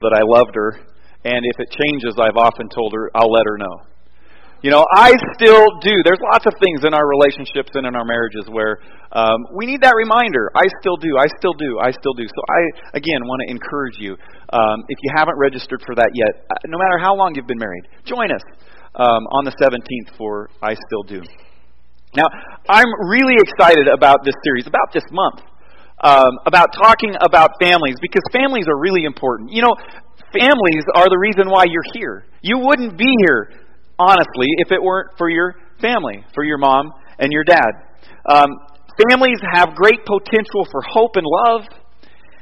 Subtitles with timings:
[0.00, 0.80] that I loved her,
[1.28, 3.84] and if it changes, I've often told her I'll let her know.
[4.64, 5.92] You know, I still do.
[6.04, 8.80] There's lots of things in our relationships and in our marriages where
[9.12, 10.48] um, we need that reminder.
[10.56, 11.20] I still do.
[11.20, 11.80] I still do.
[11.80, 12.24] I still do.
[12.24, 12.60] So I,
[12.96, 14.16] again, want to encourage you.
[14.52, 17.60] Um, if you haven't registered for that yet, uh, no matter how long you've been
[17.60, 18.44] married, join us
[18.96, 21.20] um, on the 17th for I Still Do.
[22.16, 22.24] Now,
[22.68, 25.44] I'm really excited about this series, about this month,
[26.00, 29.52] um, about talking about families, because families are really important.
[29.52, 29.74] You know,
[30.32, 32.24] families are the reason why you're here.
[32.42, 33.52] You wouldn't be here
[33.98, 37.68] honestly, if it weren't for your family, for your mom and your dad.
[38.24, 38.48] Um,
[39.08, 41.68] families have great potential for hope and love,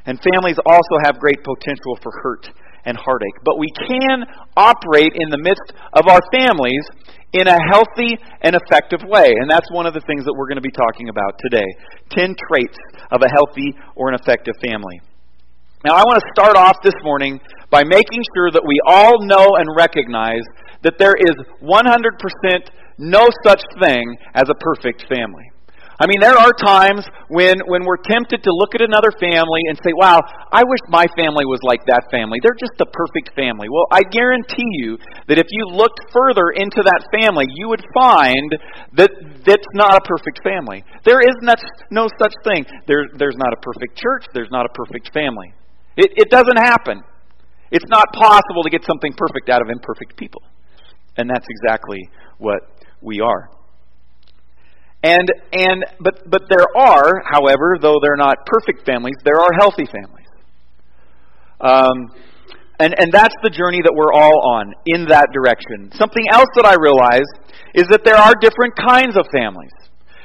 [0.07, 2.49] and families also have great potential for hurt
[2.85, 3.43] and heartache.
[3.45, 4.25] But we can
[4.57, 6.87] operate in the midst of our families
[7.33, 9.35] in a healthy and effective way.
[9.37, 11.67] And that's one of the things that we're going to be talking about today
[12.17, 12.79] 10 traits
[13.11, 15.01] of a healthy or an effective family.
[15.85, 17.39] Now, I want to start off this morning
[17.71, 20.43] by making sure that we all know and recognize
[20.83, 25.51] that there is 100% no such thing as a perfect family.
[25.99, 29.77] I mean, there are times when, when we're tempted to look at another family and
[29.83, 32.39] say, wow, I wish my family was like that family.
[32.39, 33.67] They're just the perfect family.
[33.67, 38.55] Well, I guarantee you that if you looked further into that family, you would find
[38.95, 39.11] that
[39.43, 40.87] that's not a perfect family.
[41.03, 41.35] There is
[41.91, 42.63] no such thing.
[42.87, 44.31] There, there's not a perfect church.
[44.33, 45.51] There's not a perfect family.
[45.97, 47.03] It, it doesn't happen.
[47.75, 50.43] It's not possible to get something perfect out of imperfect people.
[51.17, 51.99] And that's exactly
[52.39, 52.63] what
[53.03, 53.51] we are.
[55.03, 59.87] And and but but there are, however, though they're not perfect families, there are healthy
[59.87, 60.27] families.
[61.61, 62.11] Um,
[62.81, 65.91] and and that's the journey that we're all on in that direction.
[65.95, 67.27] Something else that I realize
[67.75, 69.71] is that there are different kinds of families.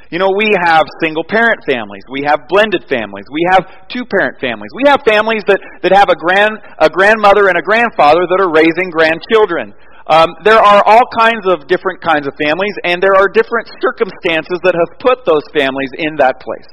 [0.09, 4.37] You know, we have single parent families, we have blended families, we have two parent
[4.37, 4.69] families.
[4.77, 8.53] We have families that, that have a grand a grandmother and a grandfather that are
[8.53, 9.73] raising grandchildren.
[10.07, 14.59] Um, there are all kinds of different kinds of families, and there are different circumstances
[14.63, 16.67] that have put those families in that place.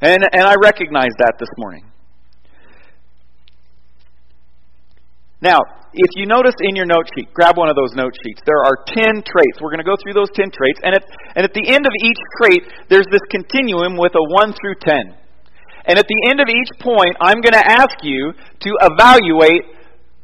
[0.00, 1.84] And, and I recognize that this morning.
[5.42, 5.60] Now,
[5.92, 8.40] if you notice in your note sheet, grab one of those note sheets.
[8.46, 9.60] There are 10 traits.
[9.60, 10.80] We're going to go through those 10 traits.
[10.82, 11.04] And at,
[11.36, 15.18] and at the end of each trait, there's this continuum with a 1 through 10.
[15.84, 19.81] And at the end of each point, I'm going to ask you to evaluate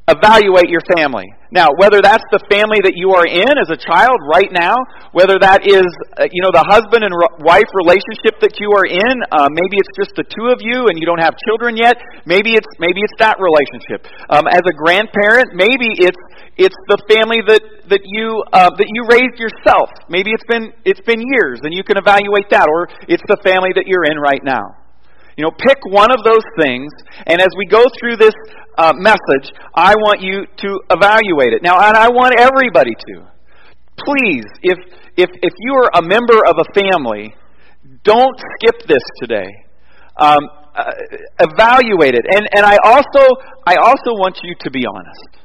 [0.08, 1.28] evaluate your family.
[1.48, 4.76] Now, whether that's the family that you are in as a child right now,
[5.16, 5.88] whether that is,
[6.20, 9.92] uh, you know, the husband and wife relationship that you are in, uh, maybe it's
[9.96, 11.96] just the two of you and you don't have children yet.
[12.28, 14.04] Maybe it's maybe it's that relationship.
[14.28, 16.20] Um, as a grandparent, maybe it's
[16.60, 19.88] it's the family that that you uh, that you raised yourself.
[20.12, 23.72] Maybe it's been it's been years, and you can evaluate that, or it's the family
[23.72, 24.87] that you're in right now.
[25.38, 26.90] You know, pick one of those things,
[27.24, 28.34] and as we go through this
[28.76, 31.62] uh, message, I want you to evaluate it.
[31.62, 33.22] Now, and I want everybody to.
[34.02, 34.78] Please, if,
[35.16, 37.36] if, if you are a member of a family,
[38.02, 39.46] don't skip this today.
[40.16, 40.42] Um,
[40.74, 40.90] uh,
[41.38, 42.26] evaluate it.
[42.34, 43.22] And, and I, also,
[43.64, 45.38] I also want you to be honest.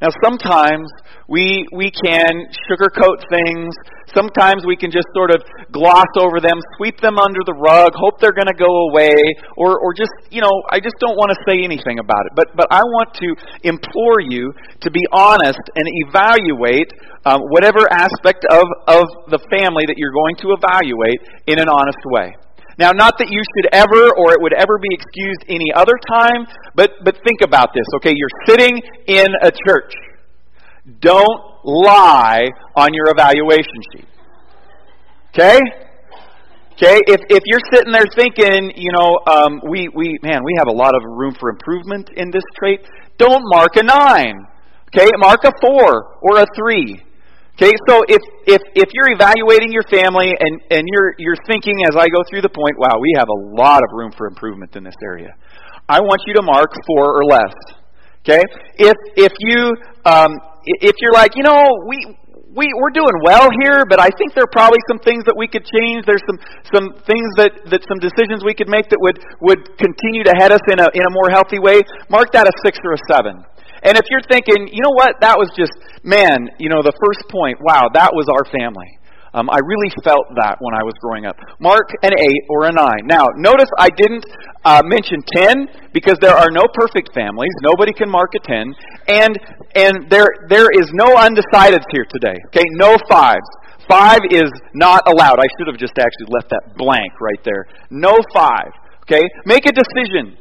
[0.00, 0.86] Now, sometimes
[1.26, 2.30] we, we can
[2.70, 3.74] sugarcoat things.
[4.14, 5.42] Sometimes we can just sort of
[5.72, 9.12] gloss over them, sweep them under the rug, hope they're going to go away,
[9.56, 12.32] or, or just, you know, I just don't want to say anything about it.
[12.34, 13.28] But, but I want to
[13.66, 16.94] implore you to be honest and evaluate
[17.26, 21.20] um, whatever aspect of, of the family that you're going to evaluate
[21.50, 22.32] in an honest way.
[22.78, 26.46] Now, not that you should ever or it would ever be excused any other time,
[26.76, 28.14] but, but think about this, okay?
[28.14, 29.92] You're sitting in a church.
[31.00, 34.08] Don't lie on your evaluation sheet.
[35.34, 35.58] Okay?
[36.72, 40.68] Okay, if, if you're sitting there thinking, you know, um, we, we, man, we have
[40.68, 42.86] a lot of room for improvement in this trait,
[43.18, 44.46] don't mark a nine.
[44.94, 47.02] Okay, mark a four or a three.
[47.58, 51.98] Okay, so if, if, if you're evaluating your family and, and you're, you're thinking as
[51.98, 54.84] I go through the point, wow, we have a lot of room for improvement in
[54.84, 55.34] this area,
[55.88, 57.50] I want you to mark four or less.
[58.22, 58.46] Okay?
[58.78, 59.74] If, if, you,
[60.06, 60.38] um,
[60.86, 61.98] if you're like, you know, we,
[62.54, 65.50] we, we're doing well here, but I think there are probably some things that we
[65.50, 66.06] could change.
[66.06, 66.38] There's some,
[66.70, 70.54] some things that, that some decisions we could make that would, would continue to head
[70.54, 71.82] us in a, in a more healthy way.
[72.06, 73.42] Mark that a six or a seven.
[73.82, 75.72] And if you're thinking, you know what, that was just,
[76.02, 78.98] man, you know, the first point, wow, that was our family.
[79.34, 81.36] Um, I really felt that when I was growing up.
[81.60, 83.04] Mark an 8 or a 9.
[83.04, 84.24] Now, notice I didn't
[84.64, 87.52] uh, mention 10 because there are no perfect families.
[87.62, 88.72] Nobody can mark a 10.
[89.08, 89.36] And,
[89.76, 92.40] and there, there is no undecideds here today.
[92.48, 93.46] Okay, no fives.
[93.88, 95.40] Five is not allowed.
[95.40, 97.66] I should have just actually left that blank right there.
[97.90, 98.72] No five.
[99.02, 100.36] Okay, make a decision.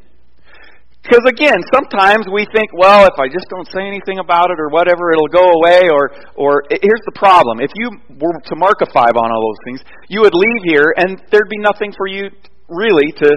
[1.07, 4.67] Because again, sometimes we think, well, if I just don't say anything about it or
[4.67, 5.87] whatever, it'll go away.
[5.87, 9.61] Or, or here's the problem: if you were to mark a five on all those
[9.63, 9.79] things,
[10.11, 12.27] you would leave here, and there'd be nothing for you
[12.67, 13.31] really to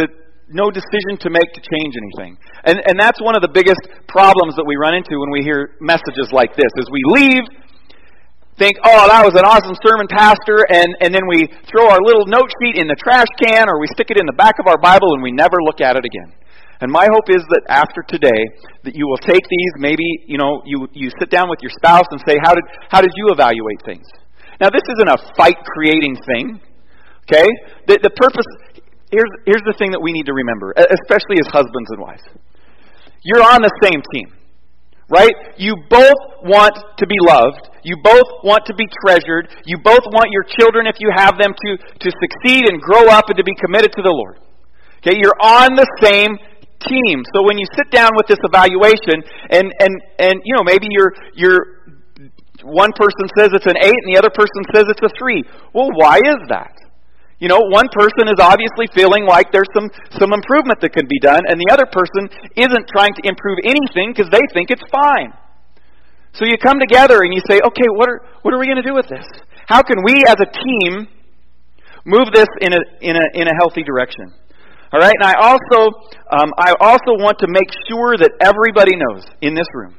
[0.00, 0.08] to
[0.48, 2.40] no decision to make to change anything.
[2.64, 5.76] And and that's one of the biggest problems that we run into when we hear
[5.84, 7.44] messages like this: is we leave.
[8.56, 12.28] Think, oh, that was an awesome sermon, Pastor, and, and then we throw our little
[12.28, 14.76] note sheet in the trash can or we stick it in the back of our
[14.76, 16.36] Bible and we never look at it again.
[16.80, 18.40] And my hope is that after today,
[18.84, 22.08] that you will take these, maybe, you know, you, you sit down with your spouse
[22.10, 24.06] and say, how did, how did you evaluate things?
[24.60, 26.60] Now, this isn't a fight creating thing,
[27.28, 27.48] okay?
[27.86, 28.48] The, the purpose,
[29.12, 32.24] here's, here's the thing that we need to remember, especially as husbands and wives.
[33.24, 34.32] You're on the same team,
[35.12, 35.32] right?
[35.60, 37.68] You both want to be loved.
[37.84, 39.52] You both want to be treasured.
[39.68, 43.28] You both want your children, if you have them, to, to succeed and grow up
[43.28, 44.40] and to be committed to the Lord.
[45.00, 46.36] Okay, you're on the same
[46.88, 47.24] team.
[47.34, 51.12] So when you sit down with this evaluation, and and and you know maybe you're
[51.34, 51.80] you're
[52.62, 55.44] one person says it's an eight, and the other person says it's a three.
[55.72, 56.76] Well, why is that?
[57.40, 59.88] You know, one person is obviously feeling like there's some
[60.20, 64.12] some improvement that could be done, and the other person isn't trying to improve anything
[64.12, 65.32] because they think it's fine.
[66.32, 68.86] So you come together and you say, okay, what are what are we going to
[68.86, 69.24] do with this?
[69.66, 71.08] How can we as a team
[72.04, 74.36] move this in a in a in a healthy direction?
[74.92, 75.94] All right, and I also,
[76.34, 79.94] um, I also want to make sure that everybody knows in this room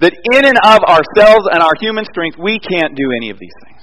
[0.00, 3.54] that in and of ourselves and our human strength, we can't do any of these
[3.64, 3.80] things.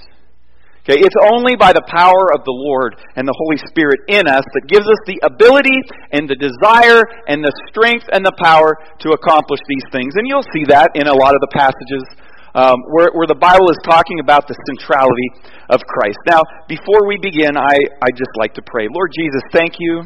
[0.84, 4.44] Okay, it's only by the power of the Lord and the Holy Spirit in us
[4.44, 5.80] that gives us the ability
[6.12, 10.12] and the desire and the strength and the power to accomplish these things.
[10.12, 12.04] And you'll see that in a lot of the passages
[12.52, 16.20] um, where, where the Bible is talking about the centrality of Christ.
[16.28, 18.84] Now, before we begin, I, I just like to pray.
[18.92, 20.04] Lord Jesus, thank you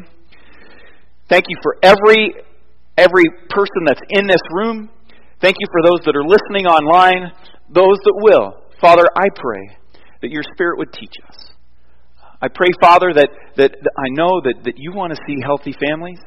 [1.29, 2.33] Thank you for every
[2.97, 4.89] every person that's in this room.
[5.39, 7.31] Thank you for those that are listening online,
[7.69, 8.59] those that will.
[8.81, 9.77] Father, I pray
[10.21, 11.51] that your Spirit would teach us.
[12.41, 15.73] I pray, Father, that, that, that I know that, that you want to see healthy
[15.79, 16.19] families.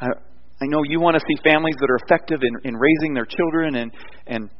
[0.00, 3.26] I, I know you want to see families that are effective in, in raising their
[3.26, 3.92] children and,
[4.26, 4.50] and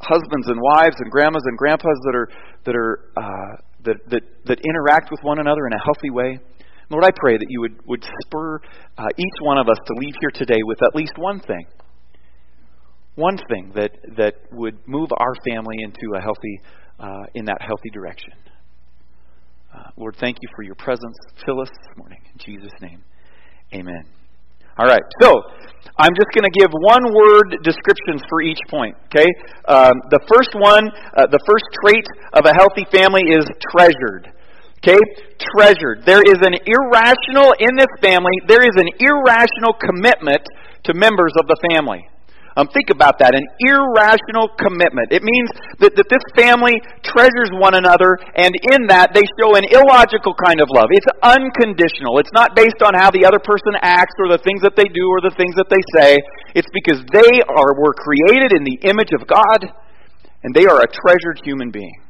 [0.00, 2.28] husbands and wives and grandmas and grandpas that are,
[2.64, 6.40] that, are, uh, that, that, that interact with one another in a healthy way.
[6.90, 8.60] Lord, I pray that you would, would spur
[8.96, 11.66] uh, each one of us to leave here today with at least one thing.
[13.14, 16.60] One thing that, that would move our family into a healthy,
[16.98, 18.32] uh, in that healthy direction.
[19.74, 21.16] Uh, Lord, thank you for your presence.
[21.44, 22.20] Fill us this morning.
[22.32, 23.02] In Jesus' name,
[23.74, 24.04] amen.
[24.78, 25.42] All right, so
[25.98, 29.26] I'm just going to give one word descriptions for each point, okay?
[29.66, 30.88] Um, the first one,
[31.18, 33.44] uh, the first trait of a healthy family is
[33.74, 34.32] treasured.
[34.78, 34.98] Okay?
[35.54, 36.06] Treasured.
[36.06, 40.42] There is an irrational, in this family, there is an irrational commitment
[40.84, 42.06] to members of the family.
[42.58, 43.38] Um, think about that.
[43.38, 45.14] An irrational commitment.
[45.14, 45.46] It means
[45.78, 46.74] that, that this family
[47.06, 50.90] treasures one another, and in that they show an illogical kind of love.
[50.90, 52.18] It's unconditional.
[52.18, 55.06] It's not based on how the other person acts or the things that they do
[55.06, 56.18] or the things that they say.
[56.58, 59.70] It's because they are were created in the image of God,
[60.42, 62.07] and they are a treasured human being.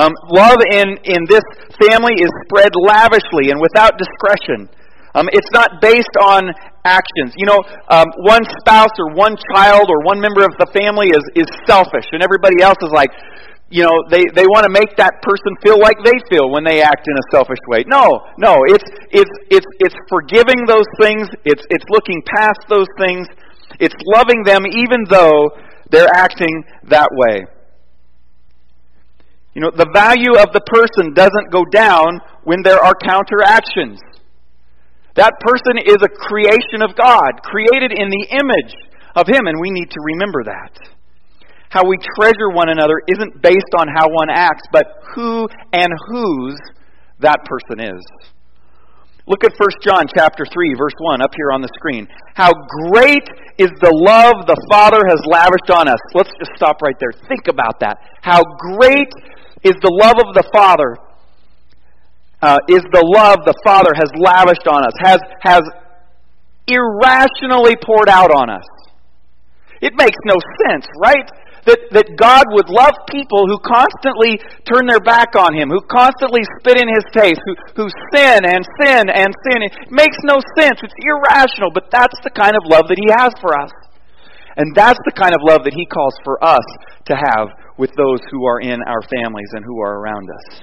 [0.00, 1.44] Um, love in, in this
[1.76, 4.64] family is spread lavishly and without discretion.
[5.12, 6.48] Um, it's not based on
[6.88, 7.36] actions.
[7.36, 7.60] You know,
[7.92, 12.08] um, one spouse or one child or one member of the family is, is selfish,
[12.12, 13.10] and everybody else is like,
[13.68, 16.80] you know, they, they want to make that person feel like they feel when they
[16.80, 17.84] act in a selfish way.
[17.86, 23.28] No, no, it's, it's, it's, it's forgiving those things, it's, it's looking past those things,
[23.78, 25.50] it's loving them even though
[25.90, 27.44] they're acting that way.
[29.54, 33.98] You know, the value of the person doesn't go down when there are counteractions.
[35.18, 38.74] That person is a creation of God, created in the image
[39.16, 40.72] of Him, and we need to remember that.
[41.68, 46.58] How we treasure one another isn't based on how one acts, but who and whose
[47.18, 48.02] that person is.
[49.26, 52.08] Look at 1 John chapter 3 verse 1 up here on the screen.
[52.34, 52.50] How
[52.90, 53.22] great
[53.58, 56.00] is the love the Father has lavished on us.
[56.14, 57.12] Let's just stop right there.
[57.28, 57.98] Think about that.
[58.22, 59.12] How great
[59.62, 60.96] is the love of the Father,
[62.40, 65.62] uh, is the love the Father has lavished on us, has, has
[66.66, 68.64] irrationally poured out on us.
[69.80, 71.28] It makes no sense, right?
[71.68, 76.40] That, that God would love people who constantly turn their back on Him, who constantly
[76.56, 79.58] spit in His face, who, who sin and sin and sin.
[79.68, 80.80] It makes no sense.
[80.80, 83.72] It's irrational, but that's the kind of love that He has for us.
[84.56, 86.64] And that's the kind of love that He calls for us
[87.12, 90.62] to have with those who are in our families and who are around us.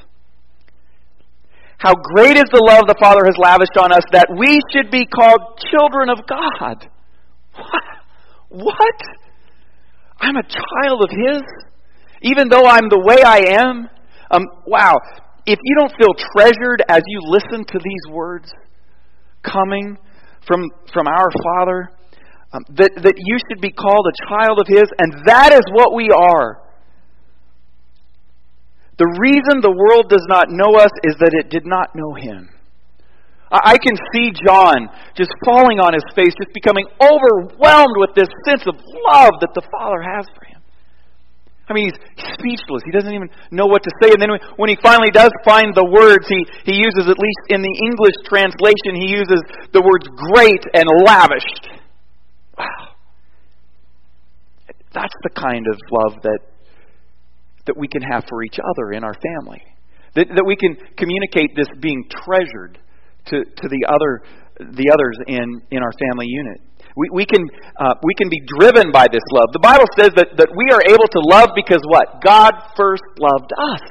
[1.79, 5.05] how great is the love the Father has lavished on us that we should be
[5.05, 6.89] called children of God.
[7.53, 7.83] What?
[8.49, 8.99] What?
[10.19, 11.41] I'm a child of His?
[12.21, 13.89] Even though I'm the way I am?
[14.31, 14.97] Um, wow.
[15.45, 18.51] If you don't feel treasured as you listen to these words
[19.43, 19.97] coming
[20.45, 21.91] from, from our Father,
[22.53, 25.93] um, that, that you should be called a child of His, and that is what
[25.95, 26.66] we are.
[28.97, 32.49] The reason the world does not know us is that it did not know Him.
[33.51, 38.67] I can see John just falling on his face, just becoming overwhelmed with this sense
[38.67, 38.75] of
[39.07, 40.59] love that the Father has for him.
[41.69, 41.99] I mean, he's
[42.35, 42.83] speechless.
[42.85, 44.11] He doesn't even know what to say.
[44.11, 47.61] And then when he finally does find the words, he, he uses, at least in
[47.61, 49.39] the English translation, he uses
[49.71, 51.67] the words great and lavished.
[52.57, 52.95] Wow.
[54.93, 56.39] That's the kind of love that,
[57.67, 59.61] that we can have for each other in our family.
[60.15, 62.79] That, that we can communicate this being treasured
[63.27, 64.23] to, to the other
[64.59, 66.61] the others in, in our family unit.
[66.97, 67.45] We, we, can,
[67.77, 69.53] uh, we can be driven by this love.
[69.53, 72.25] The Bible says that, that we are able to love because what?
[72.25, 73.85] God first loved us.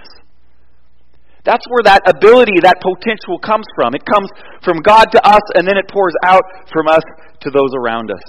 [1.46, 3.94] That's where that ability, that potential comes from.
[3.94, 4.26] It comes
[4.66, 6.42] from God to us, and then it pours out
[6.74, 7.06] from us
[7.46, 8.24] to those around us.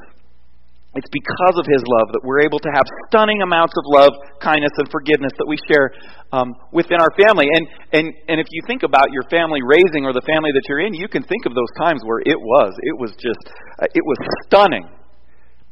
[0.96, 4.72] It's because of His love that we're able to have stunning amounts of love, kindness,
[4.78, 5.94] and forgiveness that we share
[6.32, 7.46] um, within our family.
[7.52, 10.82] And, and, and if you think about your family raising or the family that you're
[10.82, 12.74] in, you can think of those times where it was.
[12.82, 13.44] It was just,
[13.78, 14.18] uh, it was
[14.48, 14.88] stunning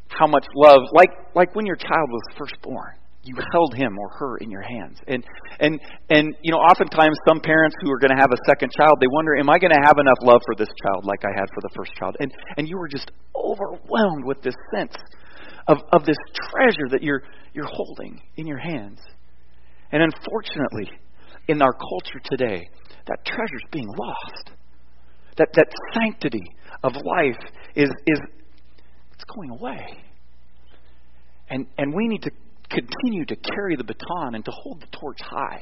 [0.09, 2.93] how much love, like, like when your child was first born
[3.25, 4.99] you held him or her in your hands.
[5.07, 5.23] And
[5.59, 8.97] and and you know, oftentimes some parents who are going to have a second child,
[9.01, 11.47] they wonder, am I going to have enough love for this child like I had
[11.49, 12.15] for the first child?
[12.19, 14.95] And and you were just overwhelmed with this sense
[15.67, 16.17] of of this
[16.51, 18.99] treasure that you're you're holding in your hands.
[19.91, 20.91] And unfortunately,
[21.47, 22.69] in our culture today,
[23.07, 24.51] that treasure is being lost.
[25.37, 26.43] That that sanctity
[26.83, 27.41] of life
[27.75, 28.19] is is
[29.13, 30.03] it's going away.
[31.49, 32.31] And and we need to
[32.69, 35.61] continue to carry the baton and to hold the torch high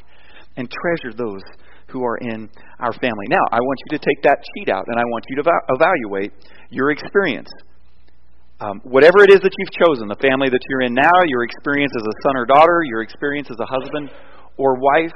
[0.58, 1.42] and treasure those
[1.88, 3.28] who are in our family.
[3.30, 6.32] Now, I want you to take that sheet out and I want you to evaluate
[6.70, 7.50] your experience.
[8.60, 11.92] Um, whatever it is that you've chosen, the family that you're in now, your experience
[11.98, 14.10] as a son or daughter, your experience as a husband
[14.58, 15.12] or wife,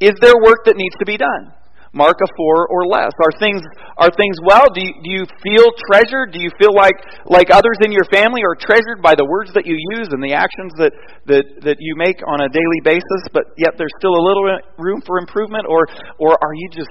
[0.00, 1.52] is there work that needs to be done?
[1.92, 3.12] Mark a four or less?
[3.20, 3.60] Are things
[3.96, 4.66] are things well?
[4.72, 6.32] Do you, do you feel treasured?
[6.32, 6.96] Do you feel like
[7.26, 10.32] like others in your family are treasured by the words that you use and the
[10.32, 10.92] actions that
[11.26, 13.22] that that you make on a daily basis?
[13.32, 14.44] But yet there's still a little
[14.78, 15.86] room for improvement, or
[16.18, 16.90] or are you just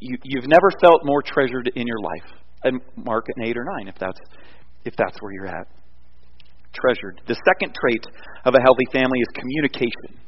[0.00, 2.40] you, you've never felt more treasured in your life?
[2.64, 4.18] And mark an eight or nine if that's
[4.84, 5.66] if that's where you're at.
[6.72, 7.22] Treasured.
[7.26, 8.04] The second trait
[8.44, 10.25] of a healthy family is communication.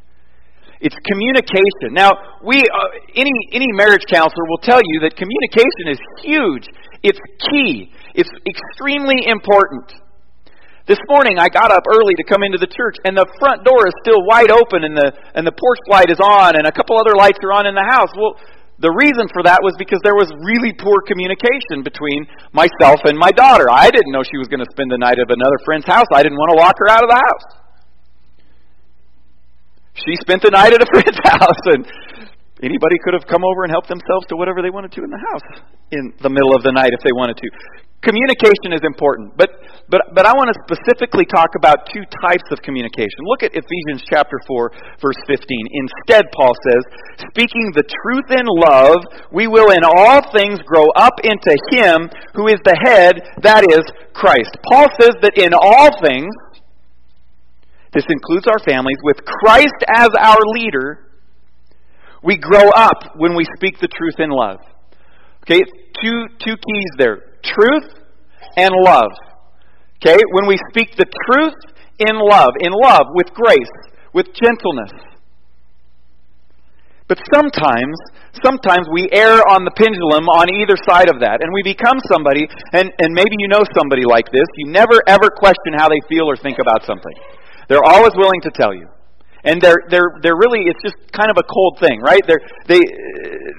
[0.81, 1.91] It's communication.
[1.91, 6.67] Now, we uh, any any marriage counselor will tell you that communication is huge.
[7.03, 7.19] It's
[7.51, 7.91] key.
[8.15, 9.91] It's extremely important.
[10.87, 13.91] This morning I got up early to come into the church and the front door
[13.91, 16.97] is still wide open and the and the porch light is on and a couple
[16.97, 18.09] other lights are on in the house.
[18.15, 18.39] Well,
[18.79, 22.23] the reason for that was because there was really poor communication between
[22.55, 23.67] myself and my daughter.
[23.67, 26.07] I didn't know she was going to spend the night at another friend's house.
[26.15, 27.58] I didn't want to lock her out of the house
[30.05, 31.83] she spent the night at a friend's house and
[32.63, 35.23] anybody could have come over and helped themselves to whatever they wanted to in the
[35.31, 35.47] house
[35.91, 37.49] in the middle of the night if they wanted to.
[37.99, 39.51] Communication is important but
[39.91, 43.27] but but i want to specifically talk about two types of communication.
[43.27, 45.43] Look at ephesians chapter 4 verse 15
[45.75, 46.83] instead paul says
[47.35, 49.03] speaking the truth in love
[49.35, 52.07] we will in all things grow up into him
[52.39, 53.83] who is the head that is
[54.15, 54.55] christ.
[54.71, 56.31] Paul says that in all things
[57.93, 58.99] this includes our families.
[59.03, 61.07] With Christ as our leader,
[62.23, 64.59] we grow up when we speak the truth in love.
[65.43, 65.63] Okay,
[66.03, 67.89] two, two keys there truth
[68.57, 69.11] and love.
[70.03, 71.55] Okay, when we speak the truth
[71.99, 73.75] in love, in love, with grace,
[74.13, 74.93] with gentleness.
[77.09, 77.97] But sometimes,
[78.45, 82.47] sometimes we err on the pendulum on either side of that, and we become somebody,
[82.77, 86.29] and, and maybe you know somebody like this, you never ever question how they feel
[86.29, 87.17] or think about something.
[87.69, 88.89] They're always willing to tell you.
[89.45, 92.21] And they're they're they're really it's just kind of a cold thing, right?
[92.27, 92.81] They're they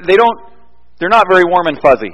[0.06, 0.38] they don't
[1.00, 2.12] they're not very warm and fuzzy.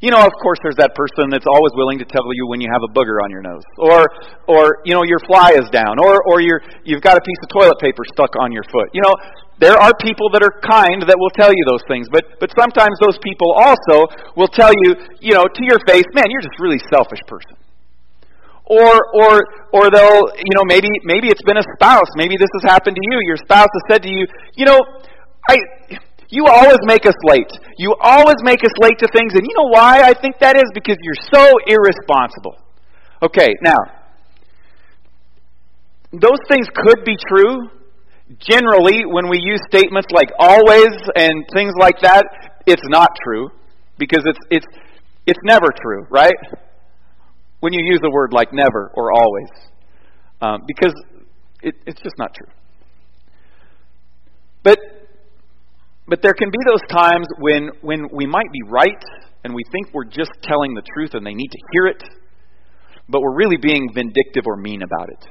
[0.00, 2.70] You know, of course, there's that person that's always willing to tell you when you
[2.70, 4.06] have a booger on your nose, or,
[4.46, 7.50] or you know, your fly is down, or, or you're, you've got a piece of
[7.50, 8.94] toilet paper stuck on your foot.
[8.94, 9.10] You know,
[9.58, 12.94] there are people that are kind that will tell you those things, but but sometimes
[13.02, 14.06] those people also
[14.38, 17.57] will tell you, you know, to your face, man, you're just a really selfish person
[18.68, 22.70] or or or they'll you know maybe maybe it's been a spouse maybe this has
[22.70, 24.78] happened to you your spouse has said to you you know
[25.48, 25.56] i
[26.30, 27.48] You always make us late.
[27.78, 30.68] You always make us late to things, and you know why I think that is?
[30.74, 32.56] Because you're so irresponsible.
[33.22, 33.80] Okay, now,
[36.12, 37.70] those things could be true.
[38.38, 42.24] Generally, when we use statements like always and things like that,
[42.66, 43.48] it's not true
[43.96, 44.66] because it's it's
[45.26, 46.36] it's never true, right?
[47.60, 49.48] When you use a word like never or always,
[50.40, 50.94] um, because
[51.62, 52.52] it, it's just not true.
[54.62, 54.78] But
[56.06, 59.02] but there can be those times when when we might be right
[59.44, 62.02] and we think we're just telling the truth and they need to hear it,
[63.08, 65.28] but we're really being vindictive or mean about it.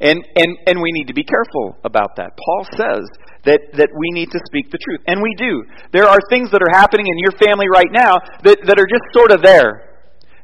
[0.00, 2.36] And, and, and we need to be careful about that.
[2.36, 3.04] Paul says
[3.44, 5.00] that, that we need to speak the truth.
[5.06, 5.62] And we do.
[5.92, 9.04] There are things that are happening in your family right now that, that are just
[9.12, 9.83] sort of there.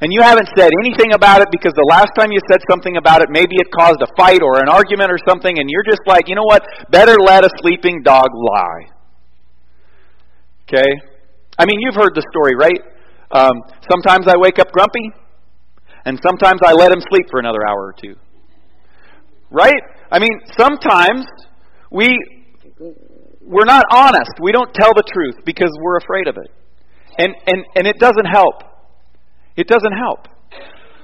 [0.00, 3.20] And you haven't said anything about it because the last time you said something about
[3.20, 6.26] it, maybe it caused a fight or an argument or something, and you're just like,
[6.26, 6.64] you know what?
[6.90, 8.88] Better let a sleeping dog lie.
[10.64, 10.88] Okay?
[11.58, 12.80] I mean, you've heard the story, right?
[13.32, 15.12] Um, sometimes I wake up grumpy,
[16.06, 18.16] and sometimes I let him sleep for another hour or two.
[19.50, 19.82] Right?
[20.10, 21.26] I mean, sometimes
[21.90, 22.16] we
[23.42, 24.30] we're not honest.
[24.40, 26.50] We don't tell the truth because we're afraid of it.
[27.18, 28.69] And and and it doesn't help.
[29.60, 30.24] It doesn't help.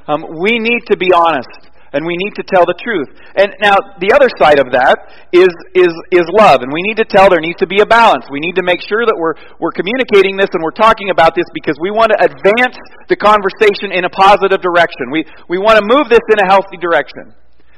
[0.09, 3.09] Um, we need to be honest and we need to tell the truth.
[3.37, 4.97] And now the other side of that
[5.33, 8.29] is is is love, and we need to tell there needs to be a balance.
[8.29, 11.49] We need to make sure that we're we're communicating this and we're talking about this
[11.57, 12.77] because we want to advance
[13.09, 15.09] the conversation in a positive direction.
[15.09, 17.33] We we want to move this in a healthy direction.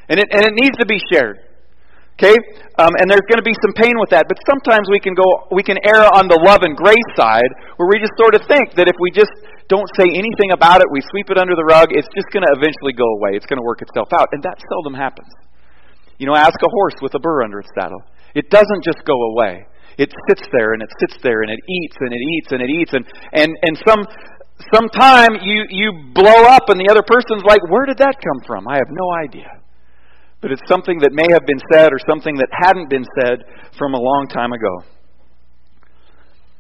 [0.08, 1.47] And it, and it needs to be shared.
[2.18, 2.34] Okay?
[2.82, 4.26] Um, and there's going to be some pain with that.
[4.26, 7.46] But sometimes we can go, we can err on the love and grace side
[7.78, 9.30] where we just sort of think that if we just
[9.70, 12.52] don't say anything about it, we sweep it under the rug, it's just going to
[12.58, 13.38] eventually go away.
[13.38, 14.26] It's going to work itself out.
[14.34, 15.30] And that seldom happens.
[16.18, 18.02] You know, ask a horse with a burr under its saddle.
[18.34, 19.62] It doesn't just go away.
[19.94, 22.70] It sits there and it sits there and it eats and it eats and it
[22.70, 24.06] eats and and and some
[24.70, 28.68] sometime you you blow up and the other person's like, "Where did that come from?"
[28.68, 29.50] I have no idea
[30.40, 33.42] but it's something that may have been said or something that hadn't been said
[33.76, 34.84] from a long time ago.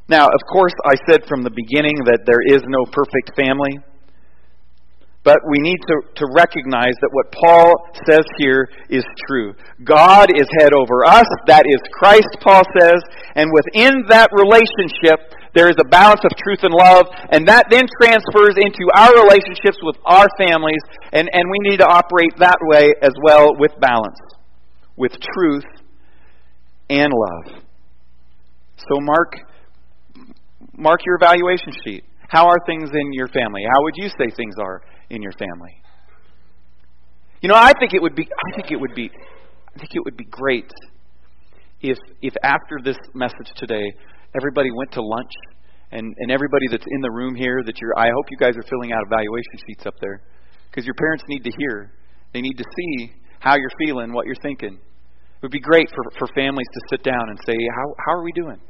[0.08, 3.78] Now, of course, I said from the beginning that there is no perfect family.
[5.22, 7.74] But we need to, to recognize that what Paul
[8.08, 9.52] says here is true.
[9.84, 11.26] God is head over us.
[11.46, 13.02] That is Christ, Paul says.
[13.34, 15.20] And within that relationship,
[15.58, 17.06] there is a balance of truth and love.
[17.34, 20.82] And that then transfers into our relationships with our families.
[21.10, 24.18] And, and we need to operate that way as well with balance,
[24.96, 25.66] with truth
[26.88, 27.62] and love.
[28.78, 29.34] So mark,
[30.76, 32.04] mark your evaluation sheet.
[32.28, 33.64] How are things in your family?
[33.64, 35.80] How would you say things are in your family.
[37.40, 39.10] You know, I think it would be I think it would be
[39.74, 40.70] I think it would be great
[41.80, 43.92] if if after this message today
[44.36, 45.32] everybody went to lunch
[45.90, 48.66] and and everybody that's in the room here that you're I hope you guys are
[48.68, 50.20] filling out evaluation sheets up there
[50.70, 51.92] because your parents need to hear.
[52.32, 54.74] They need to see how you're feeling, what you're thinking.
[54.74, 58.24] It would be great for for families to sit down and say, "How how are
[58.24, 58.60] we doing?"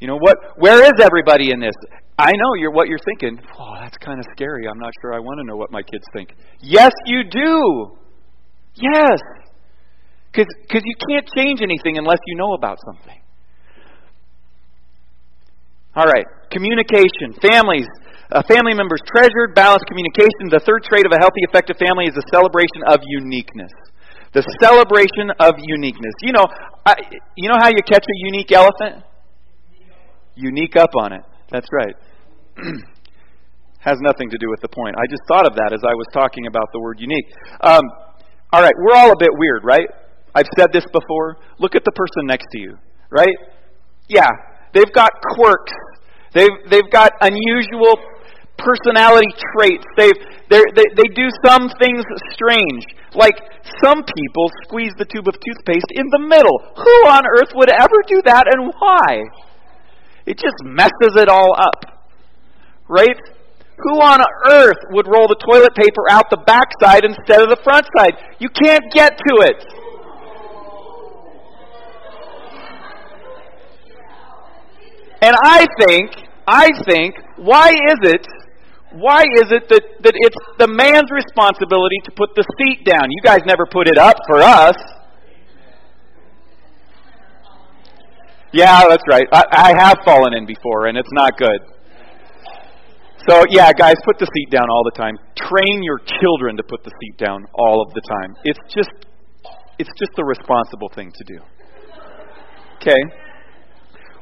[0.00, 0.36] You know what?
[0.58, 1.74] Where is everybody in this?
[2.18, 3.40] I know you're what you're thinking.
[3.58, 4.68] Oh, that's kind of scary.
[4.68, 6.34] I'm not sure I want to know what my kids think.
[6.60, 7.96] Yes, you do.
[8.74, 9.20] Yes,
[10.32, 13.18] because you can't change anything unless you know about something.
[15.96, 17.88] All right, communication, families,
[18.30, 20.52] uh, family members treasured, balanced communication.
[20.52, 23.72] The third trait of a healthy, effective family is the celebration of uniqueness.
[24.36, 26.12] The celebration of uniqueness.
[26.20, 26.44] You know,
[26.84, 26.94] I,
[27.36, 29.02] you know how you catch a unique elephant?
[30.36, 31.22] unique up on it.
[31.50, 31.96] That's right.
[33.80, 34.94] Has nothing to do with the point.
[34.98, 37.26] I just thought of that as I was talking about the word unique.
[37.62, 37.82] Um,
[38.52, 39.88] all right, we're all a bit weird, right?
[40.34, 41.38] I've said this before.
[41.58, 42.76] Look at the person next to you,
[43.10, 43.34] right?
[44.08, 44.28] Yeah,
[44.76, 45.72] they've got quirks.
[46.36, 47.96] They've they've got unusual
[48.60, 49.84] personality traits.
[49.96, 52.84] They've they they do some things strange.
[53.14, 53.40] Like
[53.82, 56.60] some people squeeze the tube of toothpaste in the middle.
[56.76, 59.24] Who on earth would ever do that, and why?
[60.26, 62.12] It just messes it all up.
[62.88, 63.16] Right?
[63.78, 67.86] Who on earth would roll the toilet paper out the backside instead of the front
[67.96, 68.14] side?
[68.38, 69.60] You can't get to it.
[75.26, 76.10] And I think,
[76.46, 78.24] I think, why is it,
[78.92, 83.10] why is it that, that it's the man's responsibility to put the seat down?
[83.10, 84.76] You guys never put it up for us.
[88.52, 89.26] Yeah, that's right.
[89.32, 91.58] I, I have fallen in before, and it's not good.
[93.28, 95.18] So, yeah, guys, put the seat down all the time.
[95.34, 98.36] Train your children to put the seat down all of the time.
[98.44, 98.94] It's just,
[99.80, 101.40] it's just the responsible thing to do.
[102.76, 103.25] Okay?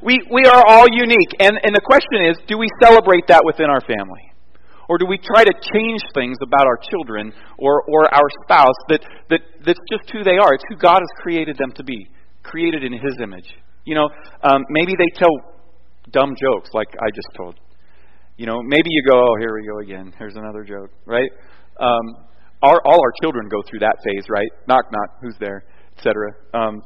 [0.05, 1.33] We, we are all unique.
[1.41, 4.31] And, and the question is do we celebrate that within our family?
[4.87, 9.01] Or do we try to change things about our children or, or our spouse that,
[9.31, 10.53] that, that's just who they are?
[10.53, 12.07] It's who God has created them to be,
[12.43, 13.49] created in His image.
[13.85, 14.09] You know,
[14.43, 15.33] um, maybe they tell
[16.11, 17.59] dumb jokes like I just told.
[18.37, 20.13] You know, maybe you go, oh, here we go again.
[20.19, 21.31] Here's another joke, right?
[21.81, 22.27] Um,
[22.63, 24.49] our, all our children go through that phase, right?
[24.69, 25.65] Knock, knock, who's there,
[25.97, 26.33] etc.
[26.53, 26.83] Um,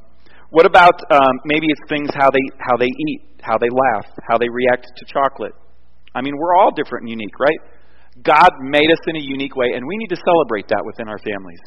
[0.51, 4.39] what about um, maybe it's things how they how they eat, how they laugh, how
[4.39, 5.53] they react to chocolate?
[6.15, 7.61] I mean, we're all different and unique, right?
[8.25, 11.19] God made us in a unique way, and we need to celebrate that within our
[11.19, 11.61] families.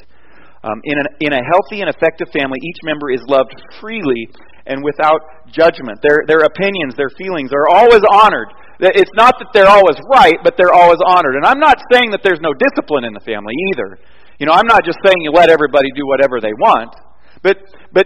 [0.63, 4.29] Um, in, an, in a healthy and effective family, each member is loved freely
[4.67, 5.97] and without judgment.
[6.05, 8.53] Their, their opinions, their feelings are always honored.
[8.79, 11.33] It's not that they're always right, but they're always honored.
[11.35, 13.97] And I'm not saying that there's no discipline in the family either.
[14.37, 16.93] You know, I'm not just saying you let everybody do whatever they want.
[17.41, 17.57] But,
[17.93, 18.05] but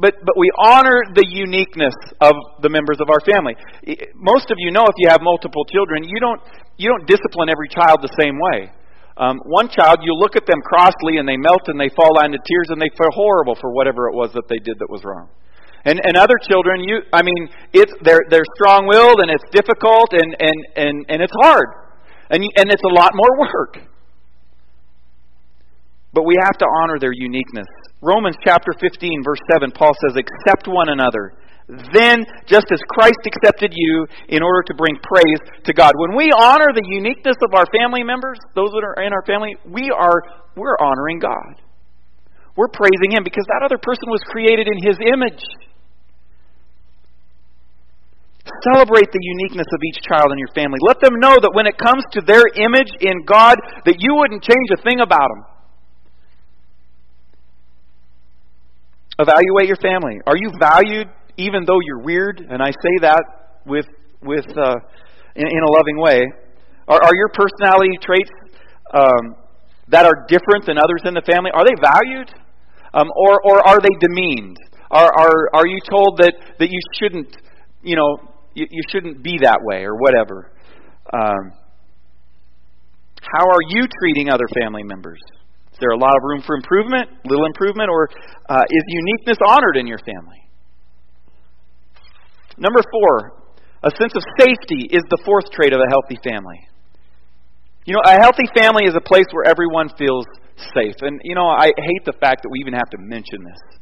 [0.00, 3.54] but, but we honor the uniqueness of the members of our family.
[4.14, 6.40] Most of you know if you have multiple children, you don't,
[6.76, 8.72] you don't discipline every child the same way.
[9.16, 12.36] Um, one child, you look at them crossly and they melt and they fall into
[12.36, 15.28] tears and they feel horrible for whatever it was that they did that was wrong.
[15.86, 20.12] And, and other children, you, I mean, it's, they're, they're strong willed and it's difficult
[20.12, 21.68] and, and, and, and it's hard.
[22.28, 23.78] And, and it's a lot more work.
[26.12, 27.68] But we have to honor their uniqueness.
[28.02, 31.32] Romans chapter 15, verse 7, Paul says, Accept one another.
[31.66, 35.92] Then, just as Christ accepted you in order to bring praise to God.
[35.96, 39.56] When we honor the uniqueness of our family members, those that are in our family,
[39.66, 40.22] we are
[40.54, 41.60] we're honoring God.
[42.56, 45.42] We're praising Him because that other person was created in His image.
[48.72, 50.78] Celebrate the uniqueness of each child in your family.
[50.86, 54.46] Let them know that when it comes to their image in God, that you wouldn't
[54.46, 55.55] change a thing about them.
[59.18, 60.20] Evaluate your family.
[60.26, 62.44] Are you valued even though you're weird?
[62.48, 63.22] And I say that
[63.64, 63.86] with
[64.22, 64.76] with uh,
[65.34, 66.20] in, in a loving way.
[66.88, 68.30] Are, are your personality traits
[68.94, 69.36] um,
[69.88, 72.30] that are different than others in the family are they valued,
[72.94, 74.58] um, or or are they demeaned?
[74.90, 77.36] Are are are you told that that you shouldn't
[77.82, 78.18] you know
[78.54, 80.52] you, you shouldn't be that way or whatever?
[81.12, 81.52] Um,
[83.34, 85.20] how are you treating other family members?
[85.76, 88.08] Is there a lot of room for improvement, little improvement, or
[88.48, 90.40] uh, is uniqueness honored in your family?
[92.56, 93.44] Number four,
[93.84, 96.56] a sense of safety is the fourth trait of a healthy family.
[97.84, 100.24] You know, a healthy family is a place where everyone feels
[100.72, 100.96] safe.
[101.02, 103.78] And, you know, I hate the fact that we even have to mention this.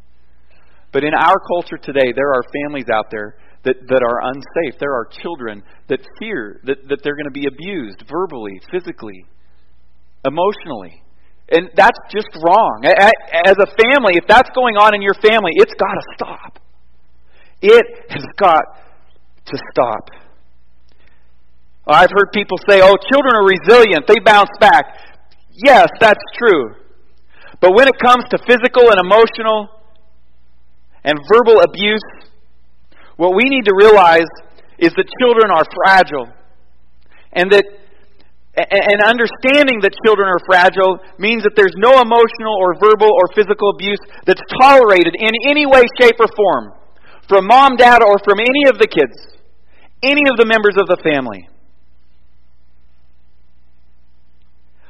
[0.90, 4.80] But in our culture today, there are families out there that, that are unsafe.
[4.80, 9.24] There are children that fear that, that they're going to be abused verbally, physically,
[10.26, 11.03] emotionally.
[11.50, 12.84] And that's just wrong.
[12.84, 16.58] As a family, if that's going on in your family, it's got to stop.
[17.60, 18.62] It has got
[19.46, 20.10] to stop.
[21.86, 24.84] I've heard people say, oh, children are resilient, they bounce back.
[25.52, 26.74] Yes, that's true.
[27.60, 29.68] But when it comes to physical and emotional
[31.04, 32.02] and verbal abuse,
[33.16, 34.26] what we need to realize
[34.78, 36.32] is that children are fragile
[37.32, 37.64] and that
[38.56, 43.70] and understanding that children are fragile means that there's no emotional or verbal or physical
[43.74, 46.72] abuse that's tolerated in any way, shape, or form
[47.28, 49.16] from mom, dad, or from any of the kids,
[50.02, 51.48] any of the members of the family.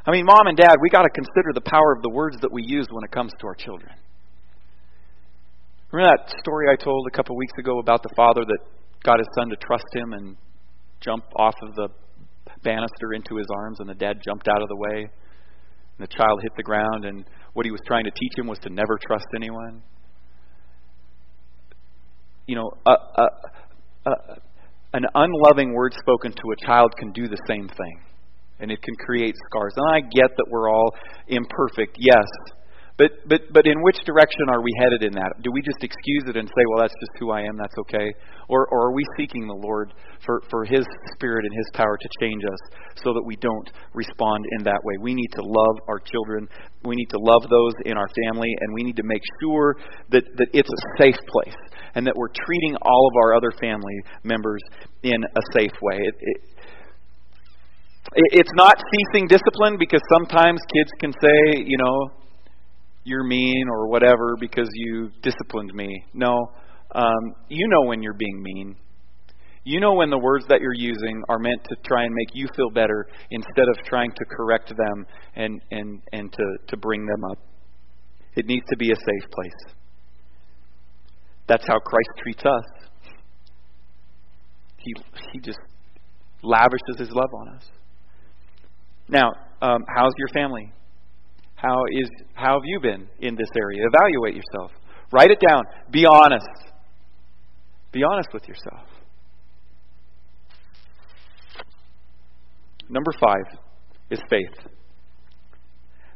[0.06, 2.52] I mean, mom and dad, we got to consider the power of the words that
[2.52, 3.92] we use when it comes to our children.
[5.90, 8.58] Remember that story I told a couple of weeks ago about the father that
[9.02, 10.36] got his son to trust him and
[11.00, 11.88] jump off of the
[12.64, 15.02] banister into his arms, and the dad jumped out of the way.
[15.02, 18.58] And the child hit the ground, and what he was trying to teach him was
[18.60, 19.82] to never trust anyone.
[22.46, 23.28] You know, a, a,
[24.06, 24.12] a,
[24.94, 28.00] an unloving word spoken to a child can do the same thing,
[28.58, 29.74] and it can create scars.
[29.76, 30.90] And I get that we're all
[31.28, 32.26] imperfect, yes.
[32.96, 35.42] But, but, but in which direction are we headed in that?
[35.42, 38.14] Do we just excuse it and say, well, that's just who I am, that's okay?
[38.48, 39.92] Or, or are we seeking the Lord
[40.24, 42.62] for, for His Spirit and His power to change us
[43.02, 44.94] so that we don't respond in that way?
[45.02, 46.46] We need to love our children.
[46.84, 49.74] We need to love those in our family, and we need to make sure
[50.10, 51.58] that, that it's a safe place
[51.96, 54.62] and that we're treating all of our other family members
[55.02, 55.98] in a safe way.
[55.98, 56.36] It, it,
[58.38, 62.23] it's not ceasing discipline because sometimes kids can say, you know,
[63.04, 66.04] you're mean or whatever because you disciplined me.
[66.12, 66.50] No,
[66.94, 68.76] um, you know when you're being mean.
[69.66, 72.46] You know when the words that you're using are meant to try and make you
[72.54, 77.24] feel better instead of trying to correct them and, and, and to, to bring them
[77.30, 77.38] up.
[78.36, 79.74] It needs to be a safe place.
[81.46, 82.64] That's how Christ treats us.
[84.78, 84.92] He,
[85.32, 85.58] he just
[86.42, 87.64] lavishes His love on us.
[89.08, 90.72] Now, um, how's your family?
[91.64, 93.82] How is how have you been in this area?
[93.94, 94.70] Evaluate yourself.
[95.10, 95.62] Write it down.
[95.90, 96.46] Be honest.
[97.90, 98.86] Be honest with yourself.
[102.90, 103.58] Number five
[104.10, 104.72] is faith.